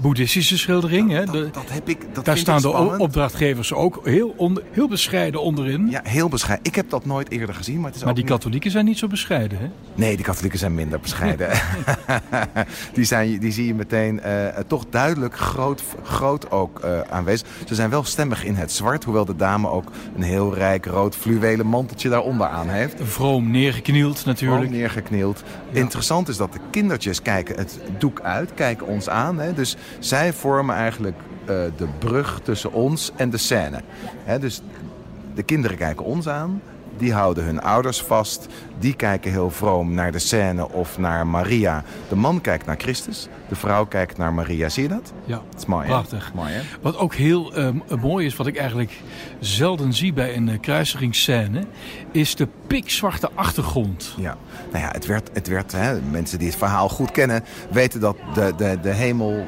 boeddhistische 0.02 0.58
schildering. 0.58 1.08
Dat, 1.08 1.18
hè? 1.18 1.42
Dat, 1.42 1.54
dat, 1.54 1.70
heb 1.70 1.88
ik, 1.88 2.14
dat 2.14 2.24
Daar 2.24 2.38
staan 2.38 2.62
de 2.62 2.98
opdrachtgevers 2.98 3.72
ook 3.72 4.00
heel, 4.04 4.34
onder, 4.36 4.62
heel 4.70 4.88
bescheiden 4.88 5.42
onderin. 5.42 5.90
Ja, 5.90 6.00
heel 6.04 6.28
bescheiden. 6.28 6.66
Ik 6.66 6.74
heb 6.74 6.90
dat 6.90 7.04
nooit 7.04 7.30
eerder 7.30 7.54
gezien. 7.54 7.76
Maar, 7.76 7.86
het 7.86 7.94
is 7.94 8.00
maar 8.00 8.10
ook 8.10 8.16
die 8.16 8.24
niet... 8.24 8.34
katholieken 8.34 8.70
zijn 8.70 8.84
niet 8.84 8.98
zo 8.98 9.06
bescheiden, 9.06 9.58
hè? 9.58 9.66
Nee, 9.94 10.16
die 10.16 10.24
katholieken 10.24 10.58
zijn 10.58 10.74
minder 10.74 11.00
bescheiden. 11.00 11.48
die, 12.94 13.04
zijn, 13.04 13.38
die 13.38 13.52
zie 13.52 13.66
je 13.66 13.74
meteen 13.74 14.20
uh, 14.26 14.46
toch 14.66 14.84
duidelijk 14.90 15.36
groot, 15.36 15.82
groot 16.02 16.50
ook 16.50 16.84
uh, 16.84 17.00
aanwezig. 17.00 17.48
Ze 17.66 17.74
zijn 17.74 17.90
wel 17.90 18.04
stemmig 18.04 18.44
in 18.44 18.54
het 18.54 18.72
zwart. 18.72 19.04
Hoewel 19.04 19.24
de 19.24 19.36
dame 19.36 19.68
ook 19.68 19.90
een 20.16 20.22
heel 20.22 20.54
rijk 20.54 20.86
rood 20.86 21.16
fluwelen 21.16 21.66
manteltje 21.66 22.08
daaronder 22.08 22.46
aan 22.46 22.68
heeft. 22.68 22.94
Vroom 23.02 23.50
neergeknield 23.50 24.24
natuurlijk. 24.24 24.60
Vroom 24.60 24.76
neergeknield. 24.76 25.42
Ja. 25.70 25.80
Interessant 25.80 26.28
is 26.28 26.36
dat 26.36 26.52
de 26.52 26.60
kindertjes 26.70 27.22
kijken 27.22 27.56
het 27.56 27.80
doek 27.98 28.20
uit. 28.20 28.54
Kijken 28.54 28.86
ons 28.86 29.08
aan. 29.08 29.38
Hè? 29.38 29.52
Dus 29.52 29.76
zij 29.98 30.32
vormen 30.32 30.74
eigenlijk 30.74 31.16
uh, 31.40 31.46
de 31.76 31.88
brug 31.98 32.40
tussen 32.42 32.72
ons 32.72 33.12
en 33.16 33.30
de 33.30 33.36
scène. 33.36 33.80
He, 34.24 34.38
dus 34.38 34.62
de 35.34 35.42
kinderen 35.42 35.76
kijken 35.76 36.04
ons 36.04 36.28
aan, 36.28 36.60
die 36.96 37.12
houden 37.12 37.44
hun 37.44 37.60
ouders 37.60 38.02
vast, 38.02 38.46
die 38.78 38.94
kijken 38.94 39.30
heel 39.30 39.50
vroom 39.50 39.94
naar 39.94 40.12
de 40.12 40.18
scène 40.18 40.70
of 40.70 40.98
naar 40.98 41.26
Maria. 41.26 41.84
De 42.08 42.16
man 42.16 42.40
kijkt 42.40 42.66
naar 42.66 42.76
Christus, 42.78 43.28
de 43.48 43.54
vrouw 43.54 43.86
kijkt 43.86 44.16
naar 44.18 44.32
Maria. 44.32 44.68
Zie 44.68 44.82
je 44.82 44.88
dat? 44.88 45.12
Ja, 45.24 45.40
dat 45.50 45.60
is 45.60 45.66
mooi, 45.66 45.86
prachtig. 45.86 46.26
Hè? 46.26 46.34
Mooi, 46.34 46.52
hè? 46.52 46.60
Wat 46.80 46.96
ook 46.96 47.14
heel 47.14 47.58
uh, 47.58 47.68
mooi 48.00 48.26
is, 48.26 48.36
wat 48.36 48.46
ik 48.46 48.56
eigenlijk 48.56 49.00
zelden 49.40 49.92
zie 49.92 50.12
bij 50.12 50.36
een 50.36 50.48
uh, 50.48 50.60
kruisigingsscène, 50.60 51.62
is 52.10 52.34
de 52.34 52.48
pikzwarte 52.66 53.30
achtergrond. 53.34 54.14
Ja, 54.16 54.36
nou 54.72 54.84
ja, 54.84 54.90
het 54.90 55.06
werd, 55.06 55.30
het 55.32 55.48
werd 55.48 55.72
hè, 55.72 56.00
mensen 56.00 56.38
die 56.38 56.48
het 56.48 56.58
verhaal 56.58 56.88
goed 56.88 57.10
kennen, 57.10 57.44
weten 57.70 58.00
dat 58.00 58.16
de, 58.34 58.52
de, 58.56 58.78
de 58.82 58.92
hemel 58.92 59.46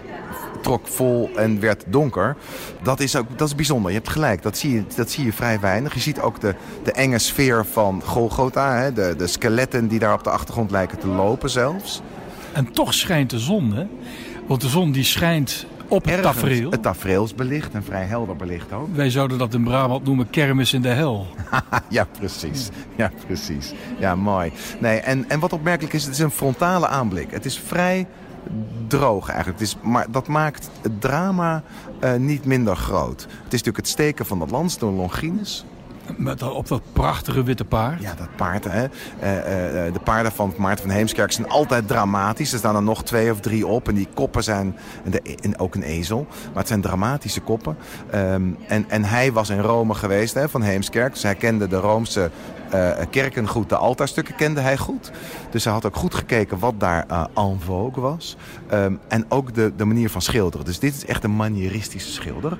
trok 0.65 0.87
vol 0.87 1.31
en 1.37 1.61
werd 1.61 1.85
donker. 1.87 2.37
Dat 2.83 3.01
is 3.01 3.17
ook 3.17 3.27
dat 3.37 3.49
is 3.49 3.55
bijzonder. 3.55 3.91
Je 3.91 3.97
hebt 3.97 4.11
gelijk, 4.11 4.43
dat 4.43 4.59
zie 4.59 4.73
je, 4.73 4.85
dat 4.97 5.11
zie 5.11 5.25
je 5.25 5.33
vrij 5.33 5.61
weinig. 5.61 5.95
Je 5.95 6.01
ziet 6.01 6.21
ook 6.21 6.41
de, 6.41 6.55
de 6.83 6.93
enge 6.93 7.19
sfeer 7.19 7.65
van 7.65 8.03
Golgotha. 8.05 8.77
Hè? 8.77 8.93
De, 8.93 9.15
de 9.17 9.27
skeletten 9.27 9.89
die 9.89 9.99
daar 9.99 10.15
op 10.15 10.25
de 10.25 10.31
achtergrond 10.31 10.71
lijken 10.71 10.99
te 10.99 11.07
lopen 11.07 11.51
zelfs. 11.51 12.03
En 12.53 12.73
toch 12.73 12.95
schijnt 12.95 13.31
de 13.31 13.39
zon, 13.39 13.73
hè? 13.73 13.87
Want 14.47 14.61
de 14.61 14.69
zon 14.69 14.93
die 14.93 15.05
schijnt 15.05 15.67
op 15.89 16.05
het 16.05 16.23
tafereel. 16.23 16.71
Het 16.71 16.83
tafereel 16.83 17.25
is 17.25 17.35
belicht 17.35 17.73
en 17.73 17.85
vrij 17.85 18.05
helder 18.05 18.37
belicht 18.37 18.73
ook. 18.73 18.89
Wij 18.95 19.11
zouden 19.11 19.39
dat 19.39 19.55
in 19.55 19.65
Brabant 19.65 20.05
noemen 20.05 20.31
kermis 20.31 20.73
in 20.73 20.83
de 20.83 20.89
hel. 20.89 21.27
ja, 21.89 22.07
precies. 22.19 22.69
Ja, 22.97 23.11
precies. 23.27 23.73
Ja, 23.99 24.15
mooi. 24.15 24.53
Nee, 24.81 24.99
en, 24.99 25.29
en 25.29 25.41
wat 25.41 25.53
opmerkelijk 25.53 25.95
is, 25.95 26.05
het 26.05 26.13
is 26.13 26.19
een 26.19 26.31
frontale 26.31 26.87
aanblik. 26.87 27.31
Het 27.31 27.45
is 27.45 27.59
vrij 27.59 28.07
droog 28.87 29.29
eigenlijk. 29.29 29.59
Het 29.59 29.69
is, 29.69 29.77
maar 29.83 30.07
dat 30.11 30.29
maakt 30.29 30.71
het 30.83 31.01
drama 31.01 31.63
uh, 32.05 32.15
niet 32.15 32.45
minder 32.45 32.77
groot. 32.77 33.21
Het 33.21 33.29
is 33.31 33.63
natuurlijk 33.63 33.77
het 33.77 33.89
steken 33.89 34.27
van 34.27 34.39
de 34.39 34.47
lans 34.51 34.79
door 34.79 34.93
Longinus. 34.93 35.65
Met, 36.17 36.43
op 36.43 36.69
dat 36.69 36.83
prachtige 36.93 37.43
witte 37.43 37.65
paard. 37.65 38.03
Ja, 38.03 38.15
dat 38.15 38.37
paard. 38.37 38.65
Hè. 38.65 38.85
Uh, 39.23 39.87
uh, 39.87 39.93
de 39.93 40.01
paarden 40.05 40.33
van 40.33 40.55
Maarten 40.57 40.85
van 40.85 40.95
Heemskerk 40.95 41.33
zijn 41.33 41.49
altijd 41.49 41.89
dramatisch. 41.89 42.53
Er 42.53 42.59
staan 42.59 42.77
er 42.77 42.83
nog 42.83 43.05
twee 43.05 43.31
of 43.31 43.41
drie 43.41 43.67
op. 43.67 43.89
En 43.89 43.95
die 43.95 44.09
koppen 44.15 44.43
zijn... 44.43 44.77
En, 45.05 45.11
de, 45.11 45.37
en 45.43 45.59
ook 45.59 45.75
een 45.75 45.83
ezel. 45.83 46.27
Maar 46.47 46.59
het 46.59 46.69
zijn 46.69 46.81
dramatische 46.81 47.41
koppen. 47.41 47.77
Um, 48.15 48.57
en, 48.69 48.85
en 48.89 49.05
hij 49.05 49.33
was 49.33 49.51
in 49.51 49.61
Rome 49.61 49.95
geweest, 49.95 50.35
hè, 50.35 50.49
van 50.49 50.63
Heemskerk. 50.63 51.13
Dus 51.13 51.23
hij 51.23 51.35
kende 51.35 51.69
de 51.69 51.77
Roomse 51.77 52.31
uh, 52.75 52.91
kerken 53.11 53.49
goed. 53.49 53.69
De 53.69 53.77
altaarstukken 53.77 54.35
kende 54.35 54.61
hij 54.61 54.77
goed. 54.77 55.11
Dus 55.51 55.65
hij 55.65 55.73
had 55.73 55.87
ook 55.87 55.97
goed 55.97 56.15
gekeken 56.15 56.59
wat 56.59 56.81
daar 56.81 57.05
uh, 57.11 57.25
en 57.35 57.61
vogue 57.61 58.03
was. 58.03 58.37
Um, 58.73 59.01
en 59.09 59.25
ook 59.29 59.55
de, 59.55 59.73
de 59.77 59.85
manier 59.85 60.11
van 60.11 60.23
schilderen. 60.23 60.67
Dus 60.67 60.79
dit 60.79 60.95
is 60.95 61.07
echt 61.07 61.25
een 61.25 61.37
manieristische 61.37 62.11
schilder. 62.11 62.53
Uh, 62.53 62.59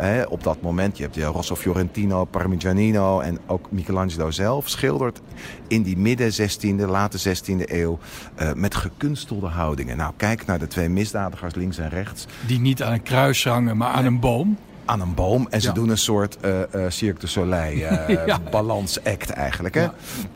hè, 0.00 0.22
op 0.22 0.42
dat 0.42 0.60
moment, 0.60 0.96
je 0.96 1.02
hebt 1.02 1.14
je 1.14 1.24
Rosso 1.24 1.56
Fiorentino, 1.56 2.24
Parmigianino 2.24 3.20
en 3.20 3.38
ook 3.46 3.70
Michelangelo 3.70 4.30
zelf 4.30 4.68
schildert 4.68 5.20
in 5.68 5.82
die 5.82 5.96
midden 5.96 6.32
16e, 6.32 6.88
late 6.88 7.18
16e 7.18 7.70
eeuw 7.70 7.98
uh, 8.40 8.52
met 8.52 8.74
gekunstelde 8.74 9.46
houdingen. 9.46 9.96
Nou, 9.96 10.12
kijk 10.16 10.46
naar 10.46 10.58
de 10.58 10.66
twee 10.66 10.88
misdadigers 10.88 11.54
links 11.54 11.78
en 11.78 11.88
rechts. 11.88 12.26
Die 12.46 12.60
niet 12.60 12.82
aan 12.82 12.92
een 12.92 13.02
kruis 13.02 13.44
hangen, 13.44 13.76
maar 13.76 13.90
aan 13.90 14.04
een 14.04 14.20
boom. 14.20 14.56
Aan 14.86 15.00
een 15.00 15.14
boom. 15.14 15.46
En 15.50 15.60
ze 15.60 15.66
Ja. 15.66 15.72
doen 15.74 15.88
een 15.88 15.98
soort 15.98 16.36
eh 16.40 16.62
eh 16.84 16.90
Cirque 16.90 17.20
du 17.20 17.26
Soleil 17.26 17.86
eh 17.86 18.26
Ja. 18.26 18.38
balansact 18.50 19.30
eigenlijk. 19.30 19.74
Hè? 19.74 19.80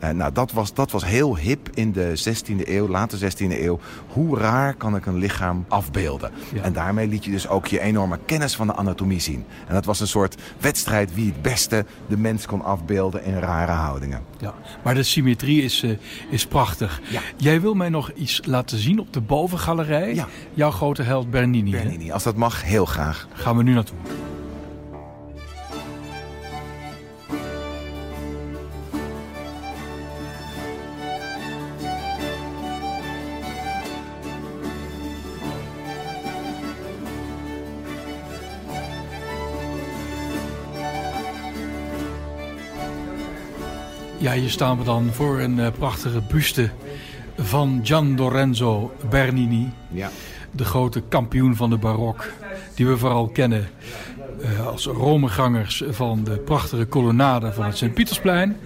Ja. 0.00 0.12
Nou, 0.12 0.32
dat 0.32 0.52
was, 0.52 0.74
dat 0.74 0.90
was 0.90 1.04
heel 1.04 1.36
hip 1.36 1.68
in 1.74 1.92
de 1.92 2.12
16e 2.28 2.68
eeuw, 2.68 2.88
late 2.88 3.18
16e 3.18 3.60
eeuw. 3.62 3.80
Hoe 4.08 4.38
raar 4.38 4.74
kan 4.74 4.96
ik 4.96 5.06
een 5.06 5.16
lichaam 5.16 5.64
afbeelden? 5.68 6.30
En 6.62 6.72
daarmee 6.72 7.06
liet 7.08 7.24
je 7.24 7.30
dus 7.30 7.48
ook 7.48 7.66
je 7.66 7.80
enorme 7.80 8.18
kennis 8.26 8.56
van 8.56 8.66
de 8.66 8.74
anatomie 8.74 9.20
zien. 9.20 9.44
En 9.68 9.74
dat 9.74 9.84
was 9.84 10.00
een 10.00 10.06
soort 10.06 10.36
wedstrijd 10.60 11.14
wie 11.14 11.26
het 11.26 11.42
beste 11.42 11.84
de 12.08 12.16
mens 12.16 12.46
kon 12.46 12.62
afbeelden 12.64 13.24
in 13.24 13.38
rare 13.38 13.72
houdingen. 13.72 14.22
Ja, 14.38 14.54
maar 14.84 14.94
de 14.94 15.02
symmetrie 15.02 15.62
is, 15.62 15.84
is 16.30 16.46
prachtig. 16.46 17.00
Jij 17.36 17.60
wil 17.60 17.74
mij 17.74 17.88
nog 17.88 18.10
iets 18.12 18.40
laten 18.44 18.78
zien 18.78 19.00
op 19.00 19.12
de 19.12 19.20
bovengalerij. 19.20 20.14
Ja. 20.14 20.26
Jouw 20.54 20.70
grote 20.70 21.02
held 21.02 21.30
Bernini. 21.30 21.70
hè? 21.72 21.82
Bernini, 21.82 22.12
als 22.12 22.22
dat 22.22 22.36
mag, 22.36 22.62
heel 22.64 22.84
graag. 22.84 23.28
Gaan 23.32 23.56
we 23.56 23.62
nu 23.62 23.72
naartoe. 23.74 23.96
Ja, 44.20 44.32
hier 44.32 44.50
staan 44.50 44.78
we 44.78 44.84
dan 44.84 45.10
voor 45.12 45.40
een 45.40 45.58
eh, 45.60 45.66
prachtige 45.78 46.20
buste 46.28 46.70
van 47.38 47.80
Gian 47.82 48.16
Lorenzo 48.16 48.92
Bernini 49.10 49.70
Ja. 49.90 50.10
de 50.50 50.64
grote 50.64 51.02
kampioen 51.08 51.56
van 51.56 51.70
de 51.70 51.76
barok, 51.76 52.28
die 52.74 52.86
we 52.86 52.96
vooral 52.98 53.28
kennen 53.28 53.68
eh, 54.42 54.66
als 54.66 54.86
Romegangers 54.86 55.82
van 55.88 56.24
de 56.24 56.38
prachtige 56.38 56.84
kolonnade 56.84 57.52
van 57.52 57.64
het 57.64 57.76
Sint-Pietersplein. 57.76 58.56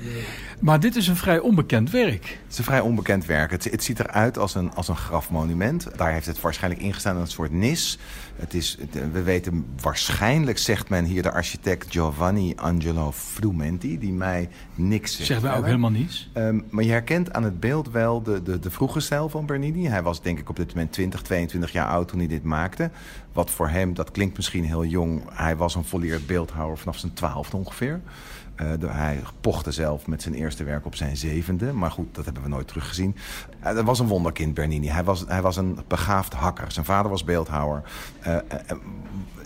Maar 0.64 0.80
dit 0.80 0.96
is 0.96 1.08
een 1.08 1.16
vrij 1.16 1.38
onbekend 1.38 1.90
werk. 1.90 2.38
Het 2.42 2.52
is 2.52 2.58
een 2.58 2.64
vrij 2.64 2.80
onbekend 2.80 3.26
werk. 3.26 3.50
Het, 3.50 3.64
het 3.64 3.82
ziet 3.82 4.00
eruit 4.00 4.38
als 4.38 4.54
een, 4.54 4.74
als 4.74 4.88
een 4.88 4.96
grafmonument. 4.96 5.88
Daar 5.96 6.12
heeft 6.12 6.26
het 6.26 6.40
waarschijnlijk 6.40 6.82
ingestaan 6.82 7.14
in 7.14 7.20
een 7.20 7.26
soort 7.26 7.52
nis. 7.52 7.98
Het 8.36 8.54
is, 8.54 8.78
we 9.12 9.22
weten 9.22 9.66
waarschijnlijk, 9.80 10.58
zegt 10.58 10.88
men 10.88 11.04
hier, 11.04 11.22
de 11.22 11.32
architect 11.32 11.92
Giovanni 11.92 12.52
Angelo 12.56 13.12
Frumenti, 13.12 13.98
die 13.98 14.12
mij 14.12 14.48
niks 14.74 15.12
zegt. 15.16 15.26
Zegt 15.26 15.42
mij 15.42 15.56
ook 15.56 15.64
helemaal 15.64 15.90
niets. 15.90 16.30
Ehm, 16.32 16.60
maar 16.70 16.84
je 16.84 16.90
herkent 16.90 17.32
aan 17.32 17.44
het 17.44 17.60
beeld 17.60 17.90
wel 17.90 18.22
de, 18.22 18.42
de, 18.42 18.58
de 18.58 18.70
vroege 18.70 19.00
stijl 19.00 19.28
van 19.28 19.46
Bernini. 19.46 19.86
Hij 19.86 20.02
was 20.02 20.22
denk 20.22 20.38
ik 20.38 20.48
op 20.48 20.56
dit 20.56 20.74
moment 20.74 20.92
20, 20.92 21.22
22 21.22 21.72
jaar 21.72 21.86
oud 21.86 22.08
toen 22.08 22.18
hij 22.18 22.28
dit 22.28 22.42
maakte. 22.42 22.90
Wat 23.32 23.50
voor 23.50 23.68
hem, 23.68 23.94
dat 23.94 24.10
klinkt 24.10 24.36
misschien 24.36 24.64
heel 24.64 24.84
jong. 24.84 25.22
Hij 25.32 25.56
was 25.56 25.74
een 25.74 25.84
volleerd 25.84 26.26
beeldhouwer 26.26 26.78
vanaf 26.78 26.98
zijn 26.98 27.12
twaalfde 27.12 27.56
ongeveer. 27.56 28.00
Eh, 28.54 28.66
hij 28.86 29.20
pochte 29.40 29.70
zelf 29.72 30.06
met 30.06 30.22
zijn 30.22 30.34
eerste 30.34 30.64
werk 30.64 30.86
op 30.86 30.94
zijn 30.94 31.16
zevende. 31.16 31.72
Maar 31.72 31.90
goed, 31.90 32.14
dat 32.14 32.24
hebben 32.24 32.42
we 32.42 32.48
nooit 32.48 32.68
teruggezien. 32.68 33.16
Uh, 33.66 33.74
dat 33.74 33.84
was 33.84 33.98
een 33.98 34.06
wonderkind, 34.06 34.54
Bernini. 34.54 34.88
Hij 34.88 35.04
was, 35.04 35.24
hij 35.28 35.42
was 35.42 35.56
een 35.56 35.78
begaafd 35.88 36.32
hakker. 36.32 36.72
Zijn 36.72 36.84
vader 36.84 37.10
was 37.10 37.24
beeldhouwer. 37.24 37.82
Eh, 38.20 38.34
eh, 38.34 38.40
eh, 38.66 38.76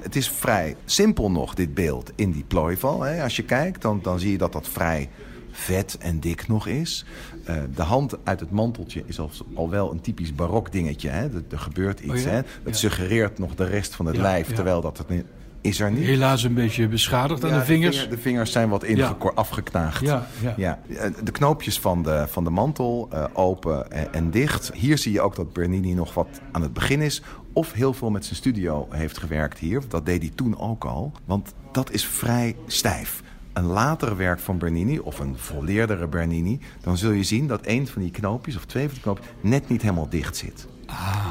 het 0.02 0.16
is 0.16 0.30
vrij 0.30 0.76
simpel 0.84 1.30
nog, 1.30 1.54
dit 1.54 1.74
beeld, 1.74 2.12
in 2.14 2.30
die 2.32 2.44
plooival. 2.44 3.02
Hè. 3.02 3.22
Als 3.22 3.36
je 3.36 3.44
kijkt, 3.44 3.82
dan, 3.82 4.00
dan 4.02 4.18
zie 4.18 4.30
je 4.32 4.38
dat 4.38 4.52
dat 4.52 4.68
vrij 4.68 5.08
vet 5.50 5.98
en 5.98 6.20
dik 6.20 6.48
nog 6.48 6.66
is. 6.66 7.04
Eh, 7.44 7.56
de 7.74 7.82
hand 7.82 8.16
uit 8.24 8.40
het 8.40 8.50
manteltje 8.50 9.02
is 9.06 9.18
al, 9.20 9.30
al 9.54 9.70
wel 9.70 9.90
een 9.92 10.00
typisch 10.00 10.34
barok 10.34 10.72
dingetje. 10.72 11.08
Hè? 11.08 11.22
Er, 11.24 11.42
er 11.50 11.58
gebeurt 11.58 12.00
iets. 12.00 12.12
Oh 12.12 12.18
ja? 12.20 12.28
hè? 12.28 12.36
Het 12.36 12.46
Ja. 12.64 12.72
suggereert 12.72 13.38
nog 13.38 13.54
de 13.54 13.64
rest 13.64 13.94
van 13.94 14.06
het 14.06 14.16
Ja, 14.16 14.22
lijf, 14.22 14.54
terwijl 14.54 14.80
dat 14.80 14.98
het 14.98 15.08
niet- 15.08 15.26
is 15.60 15.80
er 15.80 15.90
niet. 15.92 16.04
Helaas 16.04 16.42
een 16.42 16.54
beetje 16.54 16.88
beschadigd 16.88 17.44
aan 17.44 17.50
Ja, 17.50 17.58
de 17.58 17.64
vingers. 17.64 17.96
vinger- 17.98 18.16
de 18.16 18.22
vingers 18.22 18.52
zijn 18.52 18.68
wat 18.68 18.84
ingeko- 18.84 19.32
afgeknaagd. 19.34 20.00
Ja, 20.00 20.26
ja. 20.42 20.54
Ja, 20.56 20.78
eh, 20.88 21.10
de 21.24 21.30
knoopjes 21.32 21.80
van 21.80 22.02
de, 22.02 22.24
van 22.28 22.44
de 22.44 22.50
mantel 22.50 23.08
eh, 23.12 23.24
open 23.32 23.90
en, 23.90 24.12
en 24.12 24.30
dicht. 24.30 24.70
Hier 24.74 24.98
zie 24.98 25.12
je 25.12 25.20
ook 25.20 25.36
dat 25.36 25.52
Bernini 25.52 25.92
nog 25.94 26.14
wat 26.14 26.28
aan 26.52 26.62
het 26.62 26.72
begin 26.72 27.00
is. 27.00 27.22
Of 27.52 27.72
heel 27.72 27.92
veel 27.92 28.10
met 28.10 28.24
zijn 28.24 28.36
studio 28.36 28.86
heeft 28.90 29.18
gewerkt 29.18 29.58
hier. 29.58 29.82
Dat 29.88 30.06
deed 30.06 30.22
hij 30.22 30.32
toen 30.34 30.58
ook 30.58 30.84
al. 30.84 31.12
Want 31.24 31.54
dat 31.72 31.90
is 31.90 32.06
vrij 32.06 32.56
stijf. 32.66 33.22
Een 33.52 33.64
later 33.66 34.16
werk 34.16 34.38
van 34.40 34.58
Bernini, 34.58 34.98
of 34.98 35.18
een 35.18 35.34
volleerdere 35.36 36.06
Bernini... 36.08 36.60
dan 36.80 36.96
zul 36.96 37.10
je 37.10 37.22
zien 37.22 37.46
dat 37.46 37.60
een 37.66 37.86
van 37.86 38.02
die 38.02 38.10
knoopjes, 38.10 38.56
of 38.56 38.64
twee 38.64 38.84
van 38.84 38.92
die 38.92 39.02
knoopjes... 39.02 39.26
net 39.40 39.68
niet 39.68 39.82
helemaal 39.82 40.08
dicht 40.08 40.36
zit. 40.36 40.66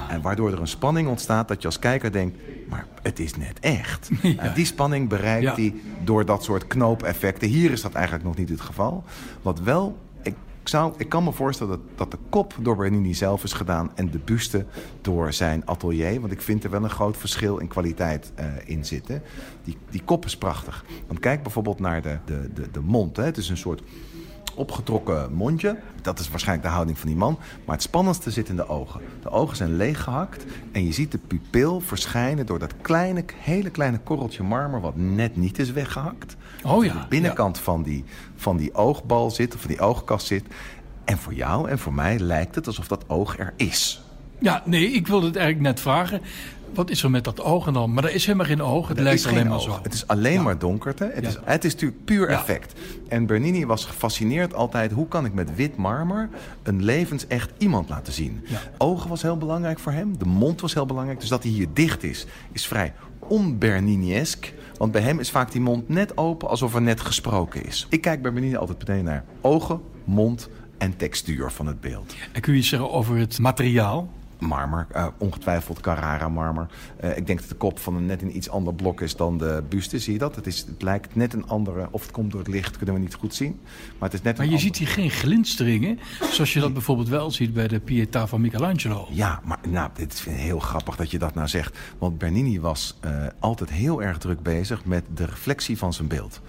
En 0.10 0.22
waardoor 0.22 0.52
er 0.52 0.60
een 0.60 0.68
spanning 0.68 1.08
ontstaat 1.08 1.48
dat 1.48 1.62
je 1.62 1.68
als 1.68 1.80
kijker 1.80 2.12
denkt... 2.12 2.38
maar 2.70 2.86
het 3.02 3.20
is 3.20 3.36
net 3.36 3.60
echt. 3.60 4.10
En 4.38 4.54
die 4.54 4.66
spanning 4.66 5.10
bereikt 5.10 5.44
Ja. 5.44 5.54
hij 5.56 5.74
door 6.04 6.26
dat 6.26 6.44
soort 6.44 6.68
knoopeffecten. 6.68 7.48
Hier 7.48 7.72
is 7.72 7.82
dat 7.82 7.94
eigenlijk 7.94 8.26
nog 8.26 8.38
niet 8.38 8.50
het 8.50 8.62
geval. 8.62 9.04
Wat 9.42 9.60
wel, 9.60 9.98
ik, 10.22 10.36
zou, 10.64 10.94
ik 10.98 11.10
kan 11.10 11.24
me 11.24 11.32
voorstellen 11.32 11.72
dat, 11.72 11.98
dat 11.98 12.12
de 12.12 12.18
kop 12.30 12.54
door 12.62 12.76
Bernini 12.76 13.14
zelf 13.14 13.44
is 13.44 13.54
gedaan... 13.54 13.92
en 13.96 14.12
de 14.12 14.20
buste 14.20 14.66
door 15.02 15.34
zijn 15.34 15.62
atelier. 15.66 16.20
Want 16.22 16.32
ik 16.34 16.42
vind 16.42 16.64
er 16.64 16.70
wel 16.70 16.84
een 16.84 16.90
groot 16.90 17.18
verschil 17.18 17.58
in 17.58 17.68
kwaliteit 17.68 18.32
eh, 18.36 18.46
in 18.66 18.86
zitten. 18.86 19.22
Die, 19.64 19.78
die 19.90 20.02
kop 20.06 20.26
is 20.26 20.38
prachtig. 20.38 20.86
Want 21.08 21.20
kijk 21.20 21.44
bijvoorbeeld 21.44 21.80
naar 21.80 22.02
de, 22.02 22.18
de, 22.26 22.50
de, 22.54 22.72
de 22.72 22.80
mond. 22.82 23.18
Hè. 23.18 23.24
Het 23.24 23.38
is 23.38 23.50
een 23.50 23.58
soort 23.58 23.82
opgetrokken 24.58 25.34
mondje. 25.34 25.78
Dat 26.02 26.20
is 26.20 26.30
waarschijnlijk 26.30 26.68
de 26.68 26.74
houding 26.74 26.98
van 26.98 27.08
die 27.08 27.18
man. 27.18 27.40
Maar 27.66 27.76
het 27.76 27.84
spannendste 27.84 28.32
zit 28.32 28.50
in 28.50 28.56
de 28.56 28.70
ogen. 28.70 29.02
De 29.22 29.30
ogen 29.30 29.58
zijn 29.58 29.76
leeggehakt 29.76 30.46
en 30.72 30.86
je 30.86 30.92
ziet 30.92 31.12
de 31.12 31.18
pupil 31.18 31.80
verschijnen 31.80 32.46
door 32.46 32.60
dat 32.60 32.74
kleine, 32.82 33.24
hele 33.36 33.70
kleine 33.70 34.00
korreltje 34.00 34.44
marmer 34.44 34.82
wat 34.82 34.96
net 34.96 35.36
niet 35.36 35.60
is 35.60 35.72
weggehakt. 35.72 36.36
Oh 36.64 36.86
ja, 36.86 36.94
de 36.94 37.08
binnenkant 37.10 37.60
van, 37.60 37.84
die, 37.84 38.04
van 38.36 38.58
die 38.58 38.74
oogbal 38.74 39.32
zit, 39.32 39.56
of 39.56 39.62
van 39.62 39.70
die 39.70 39.80
oogkast 39.80 40.28
zit. 40.28 40.44
En 41.06 41.18
voor 41.18 41.34
jou 41.34 41.70
en 41.70 41.80
voor 41.80 41.94
mij 41.94 42.20
lijkt 42.20 42.56
het 42.56 42.68
alsof 42.68 42.88
dat 42.88 43.10
oog 43.10 43.40
er 43.40 43.54
is. 43.56 44.02
Ja, 44.40 44.62
nee, 44.66 44.92
ik 44.92 45.08
wilde 45.08 45.26
het 45.26 45.36
eigenlijk 45.36 45.68
net 45.68 45.80
vragen. 45.80 46.22
Wat 46.74 46.90
is 46.90 47.04
er 47.04 47.12
met 47.12 47.24
dat 47.24 47.42
oog 47.42 47.72
dan? 47.72 47.94
Maar 47.94 48.04
er 48.04 48.14
is 48.14 48.26
helemaal 48.26 48.46
geen 48.48 48.62
oog. 48.62 48.88
Het 48.88 48.98
Er 48.98 49.04
lijkt 49.04 49.26
alleen 49.26 49.48
maar 49.48 49.56
oog. 49.58 49.64
zo. 49.64 49.80
Het 49.84 49.94
is 49.94 50.08
alleen 50.08 50.34
Ja. 50.34 50.42
maar 50.42 50.58
donkerte. 50.60 51.12
Het, 51.14 51.24
Ja. 51.24 51.30
is, 51.30 51.38
het 51.44 51.66
is 51.66 51.74
natuurlijk 51.74 52.06
puur 52.06 52.30
Ja. 52.30 52.40
effect. 52.40 52.80
En 53.08 53.26
Bernini 53.26 53.66
was 53.66 53.86
gefascineerd 53.86 54.54
altijd... 54.54 54.92
hoe 54.92 55.08
kan 55.08 55.26
ik 55.26 55.34
met 55.34 55.56
wit 55.56 55.76
marmer 55.78 56.30
een 56.64 56.84
levensecht 56.84 57.52
iemand 57.58 57.90
laten 57.90 58.14
zien? 58.14 58.46
Ogen 58.78 59.10
was 59.10 59.22
heel 59.22 59.38
belangrijk 59.38 59.80
voor 59.80 59.92
hem. 59.92 60.18
De 60.18 60.26
mond 60.26 60.62
was 60.62 60.74
heel 60.74 60.86
belangrijk. 60.86 61.20
Dus 61.20 61.30
dat 61.30 61.44
hij 61.44 61.52
hier 61.52 61.68
dicht 61.74 62.04
is, 62.04 62.26
is 62.52 62.68
vrij 62.68 62.94
on-Bernini-esk. 63.20 64.54
Want 64.78 64.92
bij 64.92 65.02
hem 65.02 65.20
is 65.20 65.32
vaak 65.32 65.52
die 65.52 65.62
mond 65.62 65.90
net 65.90 66.18
open... 66.18 66.50
alsof 66.50 66.76
er 66.76 66.82
net 66.82 67.02
gesproken 67.02 67.66
is. 67.66 67.88
Ik 67.90 68.02
kijk 68.02 68.22
bij 68.22 68.34
Bernini 68.34 68.56
altijd 68.56 68.78
meteen 68.78 69.04
naar 69.04 69.24
ogen, 69.42 69.82
mond 70.04 70.50
en 70.78 70.98
textuur 70.98 71.52
van 71.52 71.66
het 71.68 71.82
beeld. 71.82 72.16
En 72.32 72.42
kun 72.42 72.54
je 72.54 72.60
iets 72.60 72.68
zeggen 72.70 72.92
over 72.92 73.18
het 73.18 73.40
materiaal? 73.40 74.10
Marmer, 74.40 74.88
eh, 74.92 75.08
ongetwijfeld 75.18 75.80
Carrara-marmer. 75.80 76.68
Eh, 76.98 77.18
ik 77.18 77.28
denk 77.28 77.40
dat 77.40 77.50
de 77.50 77.56
kop 77.56 77.80
van 77.80 77.96
een 77.96 78.06
net 78.06 78.22
een 78.22 78.36
iets 78.36 78.50
ander 78.50 78.74
blok 78.74 79.02
is 79.02 79.16
dan 79.16 79.38
de 79.38 79.64
buste. 79.70 80.00
Zie 80.00 80.14
je 80.14 80.20
dat? 80.20 80.36
Het, 80.36 80.48
is, 80.48 80.66
het 80.68 80.82
lijkt 80.82 81.16
net 81.16 81.34
een 81.34 81.48
andere, 81.48 81.88
of 81.92 82.02
het 82.02 82.12
komt 82.12 82.32
door 82.32 82.40
het 82.40 82.50
licht, 82.50 82.78
kunnen 82.78 82.96
we 82.96 83.02
niet 83.02 83.14
goed 83.14 83.36
zien. 83.36 83.60
Maar 84.00 84.10
het 84.10 84.14
is 84.14 84.22
net 84.22 84.38
Maar 84.38 84.48
je 84.48 84.58
ziet 84.58 84.78
hier 84.78 84.88
geen 84.88 85.10
glinsteringen. 85.10 86.00
Zoals 86.32 86.54
je 86.54 86.60
dat 86.60 86.74
bijvoorbeeld 86.74 87.10
wel 87.10 87.32
ziet 87.32 87.54
bij 87.54 87.68
de 87.68 87.80
Pietà 87.80 88.28
van 88.28 88.42
Michelangelo. 88.42 89.08
Ja, 89.12 89.42
maar 89.44 89.60
nou, 89.68 89.90
dit 89.94 90.14
is 90.14 90.26
heel 90.26 90.60
grappig 90.60 90.96
dat 90.96 91.12
je 91.12 91.20
dat 91.20 91.34
nou 91.34 91.48
zegt. 91.48 91.78
Want 91.98 92.18
Bernini 92.18 92.60
was 92.60 92.98
eh, 93.00 93.12
altijd 93.40 93.70
heel 93.70 94.04
erg 94.04 94.18
druk 94.18 94.42
bezig 94.42 94.86
met 94.86 95.04
de 95.14 95.26
reflectie 95.26 95.78
van 95.78 95.94
zijn 95.94 96.08
beeld. 96.08 96.42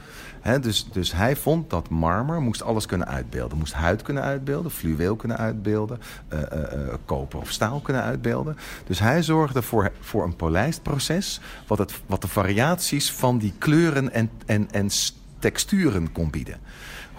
Dus, 0.61 0.89
dus 0.93 1.13
hij 1.13 1.37
vond 1.37 1.71
dat 1.71 1.89
marmer 1.89 2.41
moest 2.41 2.63
alles 2.63 2.87
kunnen 2.87 3.09
uitbeelden. 3.09 3.59
Moest 3.59 3.73
huid 3.73 4.03
kunnen 4.03 4.23
uitbeelden, 4.23 4.71
fluweel 4.71 5.17
kunnen 5.17 5.37
uitbeelden, 5.37 6.01
eh, 6.29 6.43
eh, 6.43 6.73
eh, 6.73 6.95
koper 7.05 7.39
of 7.39 7.51
staal 7.51 7.81
kunnen 7.81 8.03
uitbeelden. 8.03 8.57
Dus 8.87 8.99
hij 8.99 9.23
zorgde 9.23 9.63
voor, 9.63 9.93
voor 10.01 10.25
een 10.25 10.37
polijstproces... 10.37 11.41
Wat, 11.67 11.79
het, 11.79 11.93
wat 12.07 12.23
de 12.23 12.29
variaties 12.29 13.13
van 13.13 13.39
die 13.39 13.53
kleuren 13.59 14.13
en, 14.13 14.31
en, 14.47 14.71
en 14.71 14.91
texturen 15.39 16.13
kon 16.13 16.31
bieden. 16.31 16.59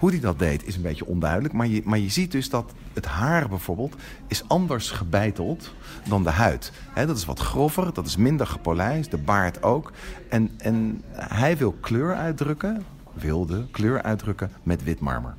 Hoe 0.00 0.10
hij 0.10 0.20
dat 0.20 0.38
deed 0.38 0.66
is 0.66 0.76
een 0.76 0.82
beetje 0.82 1.06
onduidelijk. 1.06 1.54
Maar 1.54 1.66
je, 1.66 1.82
maar 1.84 1.98
je 1.98 2.10
ziet 2.10 2.32
dus 2.32 2.50
dat 2.50 2.72
het 2.92 3.06
haar 3.06 3.48
bijvoorbeeld 3.48 3.96
is 4.26 4.48
anders 4.48 4.90
gebeiteld 4.90 5.74
dan 6.08 6.22
de 6.22 6.30
huid. 6.30 6.72
Dat 6.94 7.16
is 7.16 7.24
wat 7.24 7.38
grover, 7.38 7.94
dat 7.94 8.06
is 8.06 8.16
minder 8.16 8.46
gepolijst, 8.46 9.10
de 9.10 9.18
baard 9.18 9.62
ook. 9.62 9.92
En, 10.28 10.50
en 10.58 11.02
hij 11.12 11.56
wil 11.56 11.72
kleur 11.80 12.14
uitdrukken, 12.14 12.84
wilde 13.20 13.66
kleur 13.70 14.02
uitdrukken 14.02 14.50
met 14.62 14.84
wit 14.84 15.00
marmer. 15.00 15.34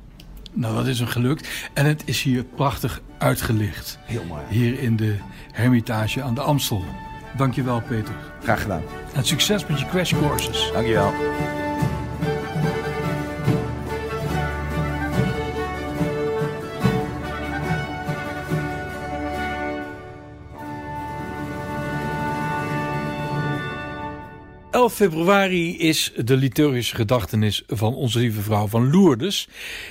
Nou, 0.52 0.74
dat 0.74 0.86
is 0.86 0.98
hem 0.98 1.08
gelukt. 1.08 1.48
En 1.72 1.86
het 1.86 2.02
is 2.04 2.22
hier 2.22 2.44
prachtig 2.44 3.00
uitgelicht. 3.18 3.98
Heel 4.04 4.24
mooi. 4.24 4.42
Hier 4.48 4.78
in 4.78 4.96
de 4.96 5.16
Hermitage 5.52 6.22
aan 6.22 6.34
de 6.34 6.40
Amstel. 6.40 6.84
Dankjewel, 7.36 7.80
Peter. 7.80 8.14
Graag 8.42 8.62
gedaan. 8.62 8.82
En 9.14 9.24
succes 9.24 9.66
met 9.66 9.80
je 9.80 9.86
crash 9.86 10.12
courses. 10.12 10.70
Dankjewel. 10.72 11.12
Februari 25.02 25.78
is 25.78 26.12
de 26.24 26.36
liturgische 26.36 26.94
gedachtenis 26.94 27.62
van 27.66 27.94
onze 27.94 28.18
lieve 28.18 28.40
vrouw 28.40 28.66
van 28.66 28.90
Lourdes. 28.90 29.48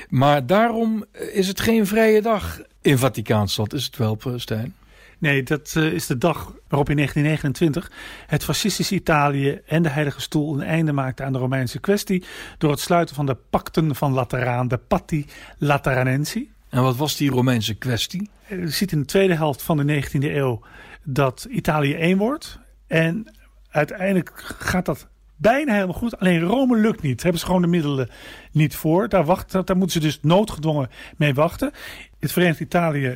Maar 0.09 0.45
daarom 0.45 1.05
is 1.33 1.47
het 1.47 1.59
geen 1.59 1.87
vrije 1.87 2.21
dag 2.21 2.61
in 2.81 2.97
Vaticaanstad, 2.97 3.73
is 3.73 3.85
het 3.85 3.97
wel, 3.97 4.17
Stijn? 4.35 4.75
Nee, 5.17 5.43
dat 5.43 5.73
uh, 5.77 5.93
is 5.93 6.05
de 6.05 6.17
dag 6.17 6.53
waarop 6.67 6.89
in 6.89 6.95
1929 6.95 7.91
het 8.27 8.43
fascistische 8.43 8.95
Italië 8.95 9.61
en 9.65 9.83
de 9.83 9.89
Heilige 9.89 10.21
Stoel 10.21 10.53
een 10.53 10.67
einde 10.67 10.91
maakte 10.91 11.23
aan 11.23 11.33
de 11.33 11.39
Romeinse 11.39 11.79
kwestie 11.79 12.23
door 12.57 12.71
het 12.71 12.79
sluiten 12.79 13.15
van 13.15 13.25
de 13.25 13.37
pacten 13.49 13.95
van 13.95 14.13
Lateraan, 14.13 14.67
de 14.67 14.77
Patti 14.77 15.25
Lateranensi. 15.57 16.51
En 16.69 16.81
wat 16.81 16.95
was 16.95 17.15
die 17.15 17.29
Romeinse 17.29 17.73
kwestie? 17.73 18.29
Je 18.49 18.69
ziet 18.69 18.91
in 18.91 18.99
de 18.99 19.05
tweede 19.05 19.35
helft 19.35 19.61
van 19.61 19.77
de 19.77 20.03
19e 20.03 20.23
eeuw 20.23 20.61
dat 21.03 21.47
Italië 21.49 21.93
één 21.93 22.17
wordt. 22.17 22.59
En 22.87 23.27
uiteindelijk 23.71 24.31
gaat 24.59 24.85
dat 24.85 25.07
bijna 25.41 25.73
helemaal 25.73 25.95
goed. 25.95 26.19
Alleen 26.19 26.41
Rome 26.41 26.77
lukt 26.77 27.01
niet. 27.01 27.15
Daar 27.15 27.23
hebben 27.23 27.39
ze 27.39 27.45
gewoon 27.45 27.61
de 27.61 27.67
middelen 27.67 28.09
niet 28.51 28.75
voor. 28.75 29.09
Daar, 29.09 29.25
wacht, 29.25 29.51
daar 29.51 29.77
moeten 29.77 30.01
ze 30.01 30.07
dus 30.07 30.19
noodgedwongen 30.21 30.89
mee 31.17 31.33
wachten. 31.33 31.71
Het 32.19 32.31
Verenigd 32.31 32.59
Italië 32.59 33.07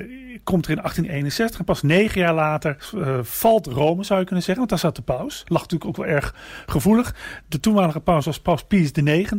komt 0.44 0.66
er 0.66 0.72
in 0.72 0.78
1861 0.78 1.60
en 1.60 1.66
pas 1.66 1.82
negen 1.82 2.22
jaar 2.22 2.34
later 2.34 2.90
uh, 2.96 3.18
valt 3.22 3.68
Rome, 3.68 4.04
zou 4.04 4.20
je 4.20 4.26
kunnen 4.26 4.44
zeggen. 4.44 4.68
Want 4.68 4.70
daar 4.70 4.92
zat 4.92 4.96
de 4.96 5.14
paus. 5.14 5.44
Lag 5.48 5.62
natuurlijk 5.62 5.90
ook 5.90 6.06
wel 6.06 6.16
erg 6.16 6.36
gevoelig. 6.66 7.16
De 7.48 7.60
toenmalige 7.60 8.00
paus 8.00 8.26
was 8.26 8.40
paus 8.42 8.64
Pius 8.64 8.92
IX. 8.92 9.32